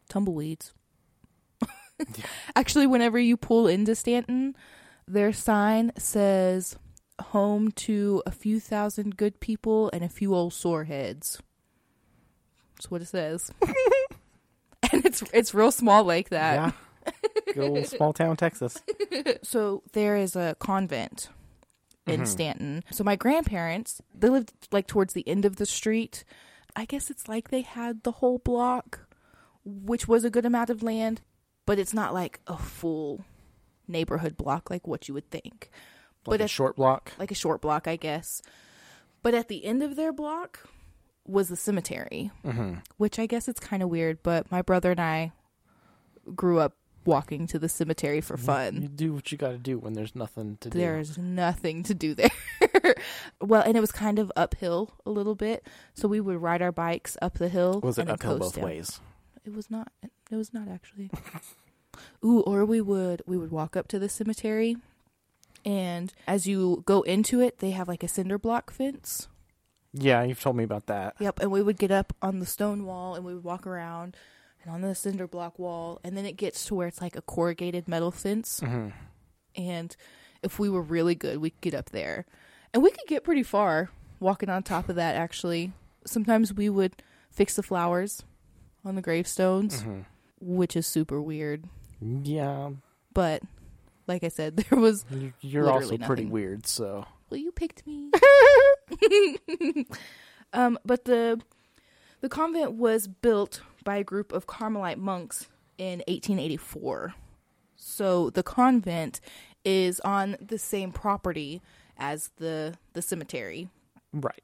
[0.09, 0.72] Tumbleweeds.
[2.57, 4.57] Actually, whenever you pull into Stanton,
[5.07, 6.76] their sign says
[7.20, 11.40] home to a few thousand good people and a few old sore heads.
[12.76, 13.52] That's what it says.
[14.92, 16.74] and it's it's real small like that.
[17.52, 18.82] Good old small town Texas.
[19.42, 21.28] So there is a convent
[22.06, 22.24] in mm-hmm.
[22.24, 22.84] Stanton.
[22.90, 26.24] So my grandparents, they lived like towards the end of the street.
[26.76, 29.00] I guess it's like they had the whole block,
[29.64, 31.20] which was a good amount of land,
[31.66, 33.24] but it's not like a full
[33.86, 35.70] neighborhood block like what you would think.
[36.26, 37.12] Like But a at- short block.
[37.18, 38.42] Like a short block, I guess.
[39.22, 40.60] But at the end of their block
[41.26, 42.74] was the cemetery, mm-hmm.
[42.98, 45.32] which I guess it's kind of weird, but my brother and I
[46.34, 48.82] grew up walking to the cemetery for fun.
[48.82, 50.78] You do what you got to do when there's nothing to do.
[50.78, 52.30] There's nothing to do there.
[53.40, 56.72] well, and it was kind of uphill a little bit, so we would ride our
[56.72, 57.80] bikes up the hill.
[57.82, 58.64] Was it and uphill both down.
[58.64, 59.00] ways?
[59.44, 59.92] It was not.
[60.30, 61.10] It was not actually.
[62.24, 64.76] Ooh, or we would we would walk up to the cemetery,
[65.64, 69.28] and as you go into it, they have like a cinder block fence.
[69.96, 71.14] Yeah, you've told me about that.
[71.20, 74.16] Yep, and we would get up on the stone wall and we would walk around
[74.64, 77.22] and on the cinder block wall, and then it gets to where it's like a
[77.22, 78.61] corrugated metal fence.
[78.61, 78.88] Mm-hmm.
[79.57, 79.96] And
[80.42, 82.27] if we were really good, we could get up there.
[82.72, 85.72] And we could get pretty far walking on top of that, actually.
[86.07, 86.94] Sometimes we would
[87.31, 88.22] fix the flowers
[88.85, 90.00] on the gravestones, Mm-hmm.
[90.40, 91.64] which is super weird.
[92.00, 92.70] Yeah,
[93.14, 93.42] But
[94.07, 95.05] like I said, there was.
[95.11, 96.66] you, you're also pretty weird.
[96.66, 98.11] So Well, you picked me.
[100.53, 101.41] um, but the
[102.20, 107.14] the convent was built by a group of Carmelite monks in 1884.
[107.76, 109.20] So the convent
[109.64, 111.61] is on the same property
[111.99, 113.68] as the the cemetery,
[114.12, 114.43] right,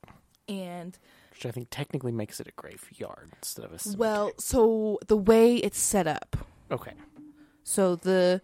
[0.48, 0.98] and
[1.32, 3.98] which I think technically makes it a graveyard instead of a cemetery.
[3.98, 6.36] well, so the way it's set up,
[6.70, 6.92] okay,
[7.64, 8.40] So the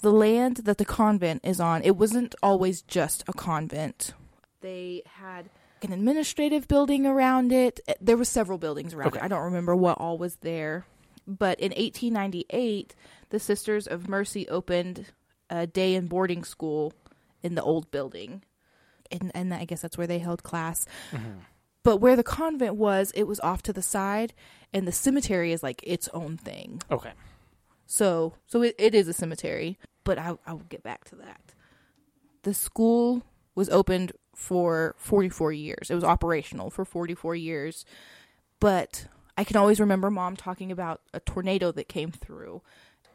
[0.00, 4.12] the land that the convent is on, it wasn't always just a convent.
[4.60, 5.48] They had
[5.86, 7.80] an administrative building around it.
[7.88, 9.18] Eh, there were several buildings around Okay.
[9.18, 9.24] it.
[9.24, 10.86] I don't remember what all was there.
[11.26, 12.94] But in 1898,
[13.30, 15.06] the Sisters of Mercy opened
[15.50, 16.92] a day and boarding school
[17.42, 18.42] in the old building.
[19.10, 20.86] And and I guess that's where they held class.
[21.12, 21.38] Mm-hmm.
[21.82, 24.34] But where the convent was, it was off to the side
[24.72, 26.82] and the cemetery is like its own thing.
[26.90, 27.12] okay,
[27.86, 31.54] So, so it, it is a cemetery, but I, I will get back to that.
[32.42, 33.22] The school
[33.54, 35.90] was opened for 44 years.
[35.90, 37.84] It was operational for 44 years,
[38.60, 42.62] but I can always remember mom talking about a tornado that came through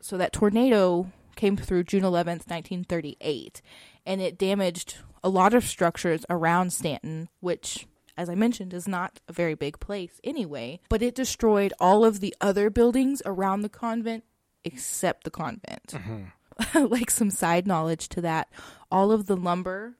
[0.01, 3.61] so that tornado came through June 11th, 1938,
[4.05, 9.19] and it damaged a lot of structures around Stanton, which, as I mentioned, is not
[9.27, 10.79] a very big place anyway.
[10.89, 14.23] But it destroyed all of the other buildings around the convent
[14.63, 15.93] except the convent.
[15.93, 16.85] Mm-hmm.
[16.91, 18.49] like some side knowledge to that,
[18.91, 19.95] all of the lumber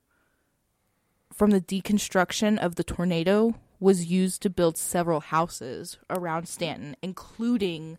[1.34, 7.98] from the deconstruction of the tornado was used to build several houses around Stanton, including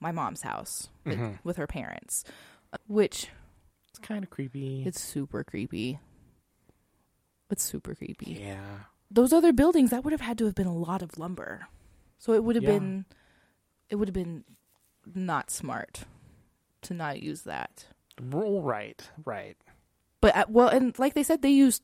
[0.00, 2.24] my mom's house with, with her parents,
[2.86, 3.28] which
[3.90, 4.84] It's kind of creepy.
[4.86, 5.98] it's super creepy.
[7.50, 8.32] It's super creepy.
[8.40, 8.60] yeah.
[9.10, 11.68] Those other buildings that would have had to have been a lot of lumber.
[12.18, 12.78] So it would have Yeah.
[12.78, 13.04] been
[13.88, 14.44] it would have been
[15.14, 16.04] not smart
[16.82, 17.86] to not use that.
[18.20, 19.08] Right.
[19.24, 19.56] Right.
[20.20, 21.82] But uh, well, and like they said, they used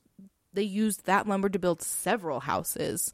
[0.54, 3.12] they used that lumber to build several houses,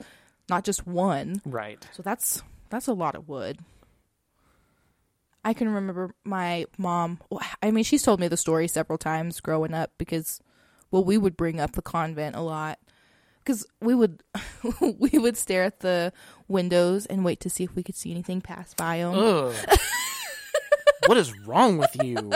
[0.48, 1.40] not just one.
[1.44, 1.86] Right.
[1.92, 3.58] So that's that's a lot of wood.
[5.44, 7.18] I can remember my mom.
[7.62, 10.40] I mean, she's told me the story several times growing up because,
[10.90, 12.78] well, we would bring up the convent a lot
[13.38, 14.22] because we would
[14.80, 16.12] we would stare at the
[16.46, 19.54] windows and wait to see if we could see anything pass by them.
[21.06, 22.30] What is wrong with you?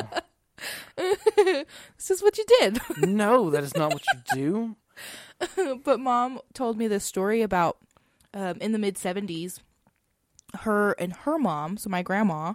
[0.96, 2.80] this is what you did.
[2.98, 4.76] No, that is not what you do.
[5.84, 7.78] but mom told me this story about
[8.32, 9.60] um, in the mid 70s
[10.60, 12.52] her and her mom so my grandma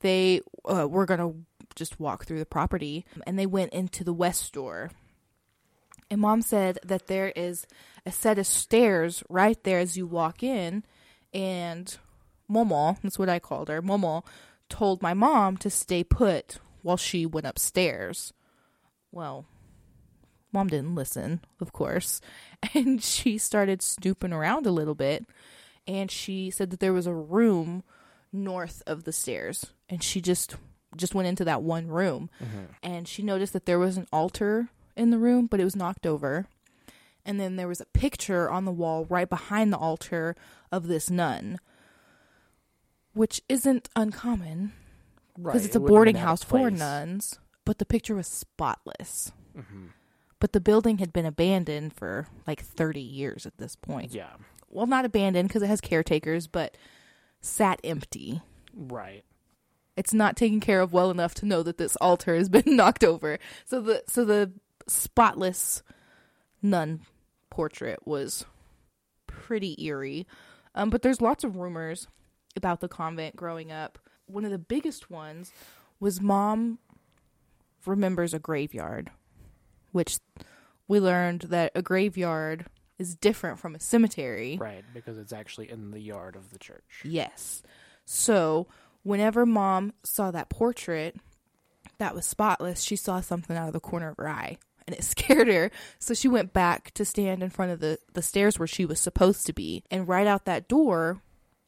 [0.00, 1.32] they uh, were gonna
[1.74, 4.90] just walk through the property and they went into the west door
[6.10, 7.66] and mom said that there is
[8.06, 10.82] a set of stairs right there as you walk in
[11.34, 11.98] and
[12.50, 14.24] momo that's what i called her momo
[14.68, 18.32] told my mom to stay put while she went upstairs.
[19.10, 19.46] Well
[20.52, 22.20] Mom didn't listen, of course.
[22.74, 25.24] And she started snooping around a little bit.
[25.86, 27.82] And she said that there was a room
[28.32, 29.66] north of the stairs.
[29.88, 30.56] And she just
[30.96, 32.30] just went into that one room.
[32.82, 36.06] And she noticed that there was an altar in the room, but it was knocked
[36.06, 36.46] over.
[37.24, 40.34] And then there was a picture on the wall right behind the altar
[40.72, 41.58] of this nun,
[43.12, 44.72] which isn't uncommon
[45.36, 45.52] Right.
[45.52, 46.78] because it's a it boarding house for place.
[46.80, 47.38] nuns.
[47.64, 49.30] But the picture was spotless.
[49.56, 49.86] Mm-hmm.
[50.40, 54.12] But the building had been abandoned for like 30 years at this point.
[54.12, 54.34] Yeah.
[54.70, 56.76] Well, not abandoned because it has caretakers, but
[57.40, 58.42] sat empty.
[58.74, 59.24] Right.
[59.96, 63.02] It's not taken care of well enough to know that this altar has been knocked
[63.02, 63.38] over.
[63.64, 64.52] So the so the
[64.86, 65.82] spotless
[66.62, 67.00] nun
[67.50, 68.44] portrait was
[69.26, 70.26] pretty eerie.
[70.74, 72.06] Um, but there's lots of rumors
[72.54, 73.98] about the convent growing up.
[74.26, 75.52] One of the biggest ones
[75.98, 76.78] was mom
[77.86, 79.10] remembers a graveyard,
[79.98, 80.20] which
[80.86, 82.66] we learned that a graveyard
[83.00, 84.56] is different from a cemetery.
[84.60, 84.84] Right.
[84.94, 87.02] Because it's actually in the yard of the church.
[87.02, 87.64] Yes.
[88.04, 88.68] So
[89.02, 91.16] whenever mom saw that portrait
[91.98, 94.58] that was spotless, she saw something out of the corner of her eye.
[94.86, 95.72] And it scared her.
[95.98, 99.00] So she went back to stand in front of the, the stairs where she was
[99.00, 99.82] supposed to be.
[99.90, 101.22] And right out that door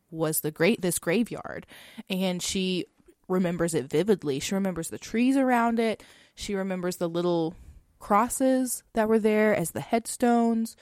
[0.08, 1.66] was the great this graveyard.
[2.08, 2.86] And she
[3.26, 4.38] remembers it vividly.
[4.38, 6.00] She remembers the trees around it.
[6.36, 7.56] She remembers the little
[8.00, 10.76] crosses that were there as the headstones.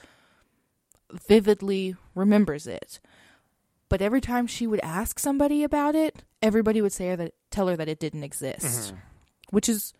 [1.27, 2.99] Vividly remembers it.
[3.89, 7.75] But every time she would ask somebody about it, everybody would say that tell her
[7.75, 8.97] that it didn't exist, mm-hmm.
[9.49, 9.93] which is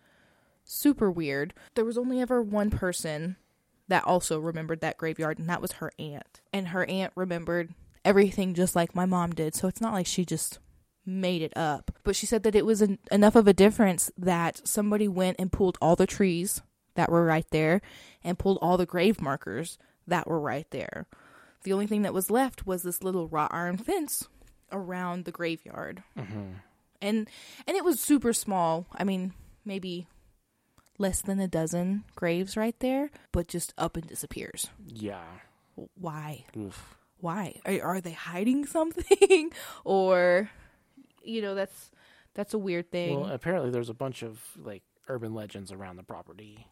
[0.64, 1.52] super weird.
[1.74, 3.36] There was only ever one person
[3.88, 6.40] that also remembered that graveyard, and that was her aunt.
[6.52, 10.24] And her aunt remembered everything just like my mom did, so it's not like she
[10.24, 10.60] just
[11.04, 11.90] made it up.
[12.04, 15.50] But she said that it was en- enough of a difference that somebody went and
[15.50, 16.62] pulled all the trees
[16.94, 17.80] that were right there
[18.22, 21.06] and pulled all the grave markers that were right there.
[21.62, 24.28] The only thing that was left was this little wrought iron fence
[24.72, 26.02] around the graveyard.
[26.16, 26.52] Mm-hmm.
[27.02, 27.28] And
[27.66, 28.86] and it was super small.
[28.94, 29.32] I mean,
[29.64, 30.06] maybe
[30.98, 34.68] less than a dozen graves right there, but just up and disappears.
[34.86, 35.24] Yeah.
[35.94, 36.44] Why?
[36.56, 36.96] Oof.
[37.20, 37.56] Why?
[37.64, 39.52] Are, are they hiding something
[39.84, 40.50] or
[41.22, 41.90] you know, that's
[42.34, 43.20] that's a weird thing.
[43.20, 46.66] Well, apparently there's a bunch of like urban legends around the property.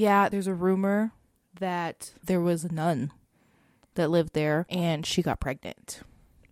[0.00, 1.12] Yeah, there's a rumor
[1.58, 3.12] that there was a nun
[3.94, 6.00] that lived there and she got pregnant,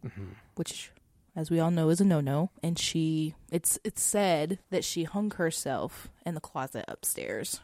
[0.05, 0.32] Mm-hmm.
[0.57, 0.90] which
[1.34, 5.30] as we all know is a no-no, and she it's it's said that she hung
[5.32, 7.61] herself in the closet upstairs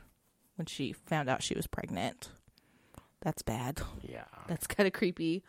[0.57, 2.28] when she found out she was pregnant.
[3.20, 3.80] That's bad.
[4.03, 4.24] Yeah.
[4.49, 5.43] That's kind of creepy.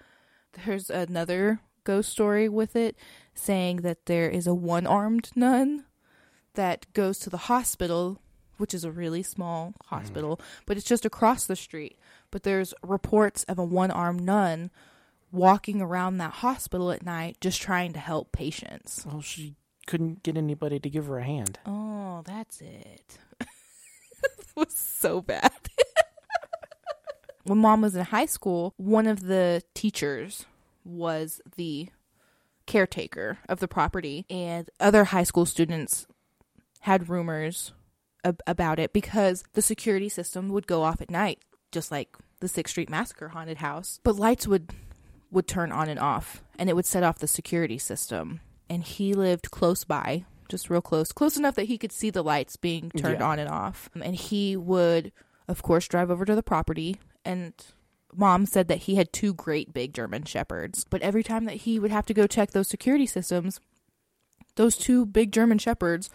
[0.66, 2.96] There's another ghost story with it
[3.34, 5.86] saying that there is a one-armed nun
[6.56, 8.20] that goes to the hospital,
[8.58, 9.96] which is a really small mm-hmm.
[9.96, 11.98] hospital, but it's just across the street.
[12.32, 14.72] But there's reports of a one-armed nun
[15.32, 19.06] walking around that hospital at night just trying to help patients.
[19.06, 21.60] Well, she couldn't get anybody to give her a hand.
[21.66, 23.18] Oh, that's it.
[23.40, 23.48] it
[24.56, 25.52] was so bad.
[27.44, 30.46] when mom was in high school, one of the teachers
[30.84, 31.90] was the
[32.66, 36.08] caretaker of the property, and other high school students
[36.82, 37.74] had rumors
[38.26, 41.40] ab- about it because the security system would go off at night,
[41.72, 42.10] just like
[42.42, 44.00] the Sixth Street Massacre haunted house.
[44.04, 44.72] But lights would
[45.32, 48.42] would turn on and off, and it would set off the security system.
[48.70, 52.24] And he lived close by, just real close, close enough that he could see the
[52.24, 53.28] lights being turned Yeah.
[53.28, 53.90] on and off.
[54.02, 55.12] And he would,
[55.48, 57.00] of course, drive over to the property.
[57.26, 57.54] And
[58.14, 60.86] mom said that he had two great big German shepherds.
[60.90, 63.60] But every time that he would have to go check those security systems,
[64.56, 66.10] those two big German shepherds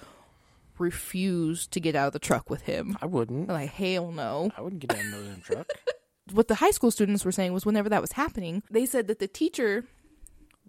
[0.81, 2.97] refused to get out of the truck with him.
[3.01, 3.47] I wouldn't.
[3.47, 5.69] They're like, hell no I wouldn't get in those in truck.
[6.33, 9.19] what the high school students were saying was whenever that was happening, they said that
[9.19, 9.85] the teacher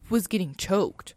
[0.09, 1.15] was getting choked.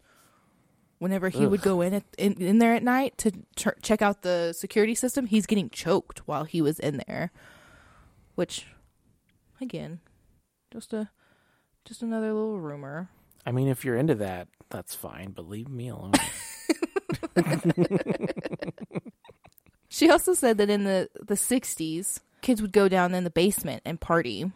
[0.99, 4.23] Whenever he would go in, at, in in there at night to ch- check out
[4.23, 7.31] the security system, he's getting choked while he was in there.
[8.37, 8.67] Which,
[9.61, 10.01] again,
[10.73, 11.11] just a
[11.85, 13.11] just another little rumor.
[13.45, 16.13] I mean, if you're into that, that's fine, but leave me alone.
[19.89, 23.83] She also said that in the the 60s, kids would go down in the basement
[23.85, 24.51] and party.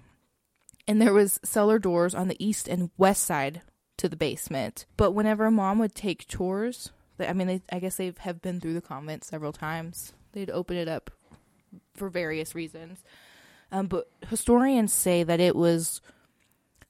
[0.88, 3.60] And there was cellar doors on the east and west side
[3.98, 4.84] to the basement.
[4.96, 6.90] But whenever mom would take chores,
[7.20, 10.12] I mean, they, I guess they have been through the convent several times.
[10.32, 11.10] They'd open it up
[11.94, 13.04] for various reasons.
[13.70, 16.00] Um, but historians say that it was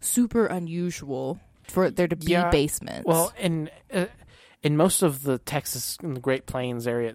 [0.01, 3.05] super unusual for there to be Yeah, basements.
[3.07, 4.07] well, in uh,
[4.63, 7.15] in most of the Texas and the Great Plains area,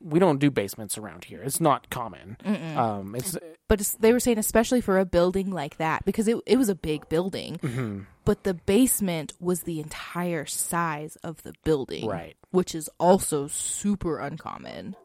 [0.00, 1.42] we don't do basements around here.
[1.42, 2.36] It's not common.
[2.76, 3.36] Um, it's
[3.68, 6.68] but it's, they were saying especially for a building like that because it it was
[6.68, 8.00] a big building, mm-hmm.
[8.24, 12.36] but the basement was the entire size of the building, right.
[12.50, 14.96] Which is also super uncommon.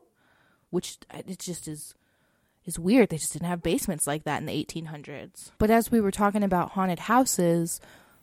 [0.69, 1.95] Which uh, it just is
[2.65, 3.09] is weird.
[3.09, 5.51] They just didn't have basements like that in the 1800s.
[5.57, 7.79] But as we were talking about haunted houses,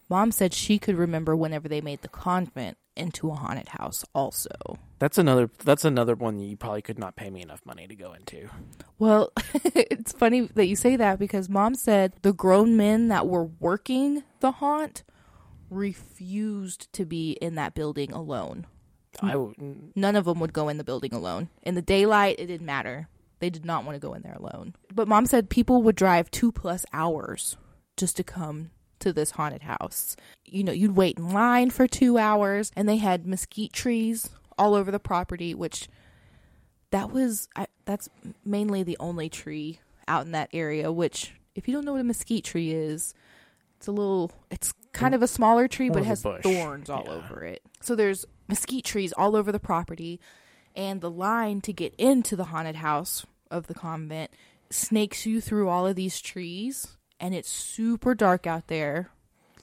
[0.08, 4.78] mom said she could remember whenever they made the convent into a haunted house also.
[4.98, 5.50] That's another.
[5.64, 8.48] That's another one you probably could not pay me enough money to go into.
[8.98, 9.32] Well,
[9.64, 14.24] it's funny that you say that because mom said the grown men that were working
[14.40, 15.04] the haunt
[15.68, 18.66] refused to be in that building alone.
[19.20, 19.56] I would.
[19.94, 21.48] None of them would go in the building alone.
[21.62, 23.08] In the daylight, it didn't matter.
[23.38, 24.74] They did not want to go in there alone.
[24.94, 27.56] But mom said people would drive two plus hours
[27.96, 28.70] just to come
[29.06, 30.16] to this haunted house.
[30.44, 34.74] You know, you'd wait in line for two hours, and they had mesquite trees all
[34.74, 35.88] over the property, which
[36.90, 38.08] that was I, that's
[38.44, 40.90] mainly the only tree out in that area.
[40.90, 43.14] Which, if you don't know what a mesquite tree is,
[43.76, 47.12] it's a little, it's kind of a smaller tree, but it has thorns all Yeah.
[47.12, 47.62] over it.
[47.80, 50.20] So there's mesquite trees all over the property,
[50.74, 54.32] and the line to get into the haunted house of the convent
[54.70, 59.10] snakes you through all of these trees, and it's super dark out there.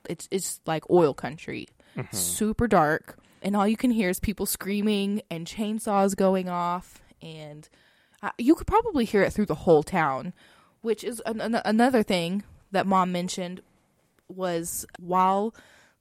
[0.10, 1.68] It's it's like oil country,
[2.12, 7.70] super dark, and all you can hear is people screaming and chainsaws going off, and
[8.22, 10.34] uh, you could probably hear it through the whole town,
[10.82, 13.62] which is an, an- another thing that mom mentioned
[14.28, 15.54] was while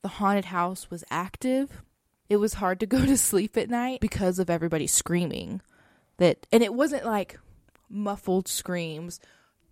[0.03, 1.82] the haunted house was active,
[2.28, 5.61] it was hard to go to sleep at night because of everybody screaming.
[6.18, 7.38] That and it wasn't like
[7.88, 9.20] muffled screams,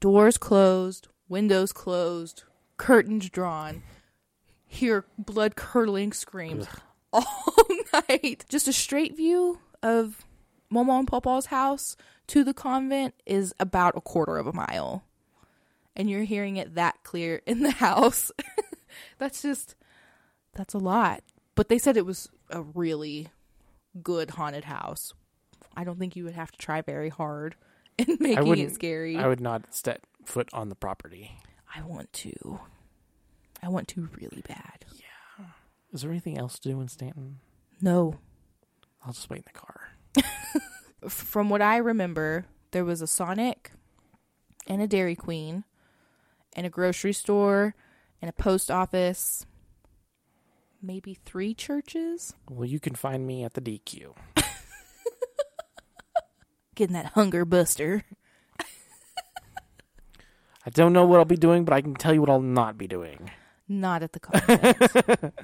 [0.01, 2.43] doors closed, windows closed,
[2.77, 3.83] curtains drawn.
[4.67, 6.67] Hear blood curdling screams
[7.13, 7.25] all
[7.93, 8.45] night.
[8.51, 10.27] Just a straight view of
[10.71, 15.05] Momo and Papa's house to the convent is about a quarter of a mile.
[15.97, 18.31] And you're hearing it that clear in the house.
[19.19, 19.75] that's just
[20.55, 21.23] that's a lot.
[21.55, 23.29] But they said it was a really
[24.03, 25.15] good haunted house.
[25.77, 27.57] I don't think you would have to try very hard
[27.99, 29.17] in making it scary.
[29.17, 31.39] I would not step foot on the property.
[31.75, 32.61] I want to.
[33.63, 34.85] I want to really bad.
[34.95, 35.47] Yeah.
[35.93, 37.41] Is there anything else to do in Stanton?
[37.81, 38.19] No.
[39.05, 39.89] I'll just wait in the car.
[41.09, 43.73] From what I remember, there was a Sonic
[44.67, 45.65] and a Dairy Queen
[46.55, 47.75] and a grocery store
[48.21, 49.47] and a post office.
[50.83, 52.35] Maybe three churches?
[52.49, 54.15] Well, you can find me at the DQ.
[56.75, 58.05] Getting that hunger buster.
[60.67, 62.77] I don't know what I'll be doing, but I can tell you what I'll not
[62.77, 63.31] be doing.
[63.69, 65.35] Not at the convent.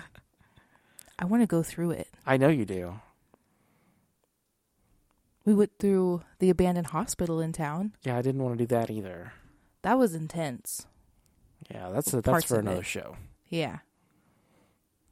[1.18, 2.08] I want to go through it.
[2.26, 3.00] I know you do.
[5.44, 7.92] We went through the abandoned hospital in town.
[8.02, 9.32] Yeah, I didn't want to do that either.
[9.82, 10.86] That was intense.
[11.70, 12.86] Yeah, that's a, that's for another it.
[12.86, 13.16] show.
[13.48, 13.78] Yeah.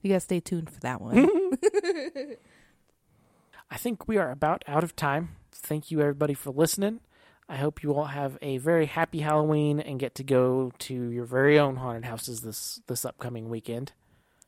[0.02, 1.28] You got to stay tuned for that one.
[3.70, 5.36] I think we are about out of time.
[5.52, 7.00] Thank you, everybody, for listening.
[7.49, 11.24] I hope you all have a very happy Halloween and get to go to your
[11.24, 13.92] very own haunted houses this this upcoming weekend.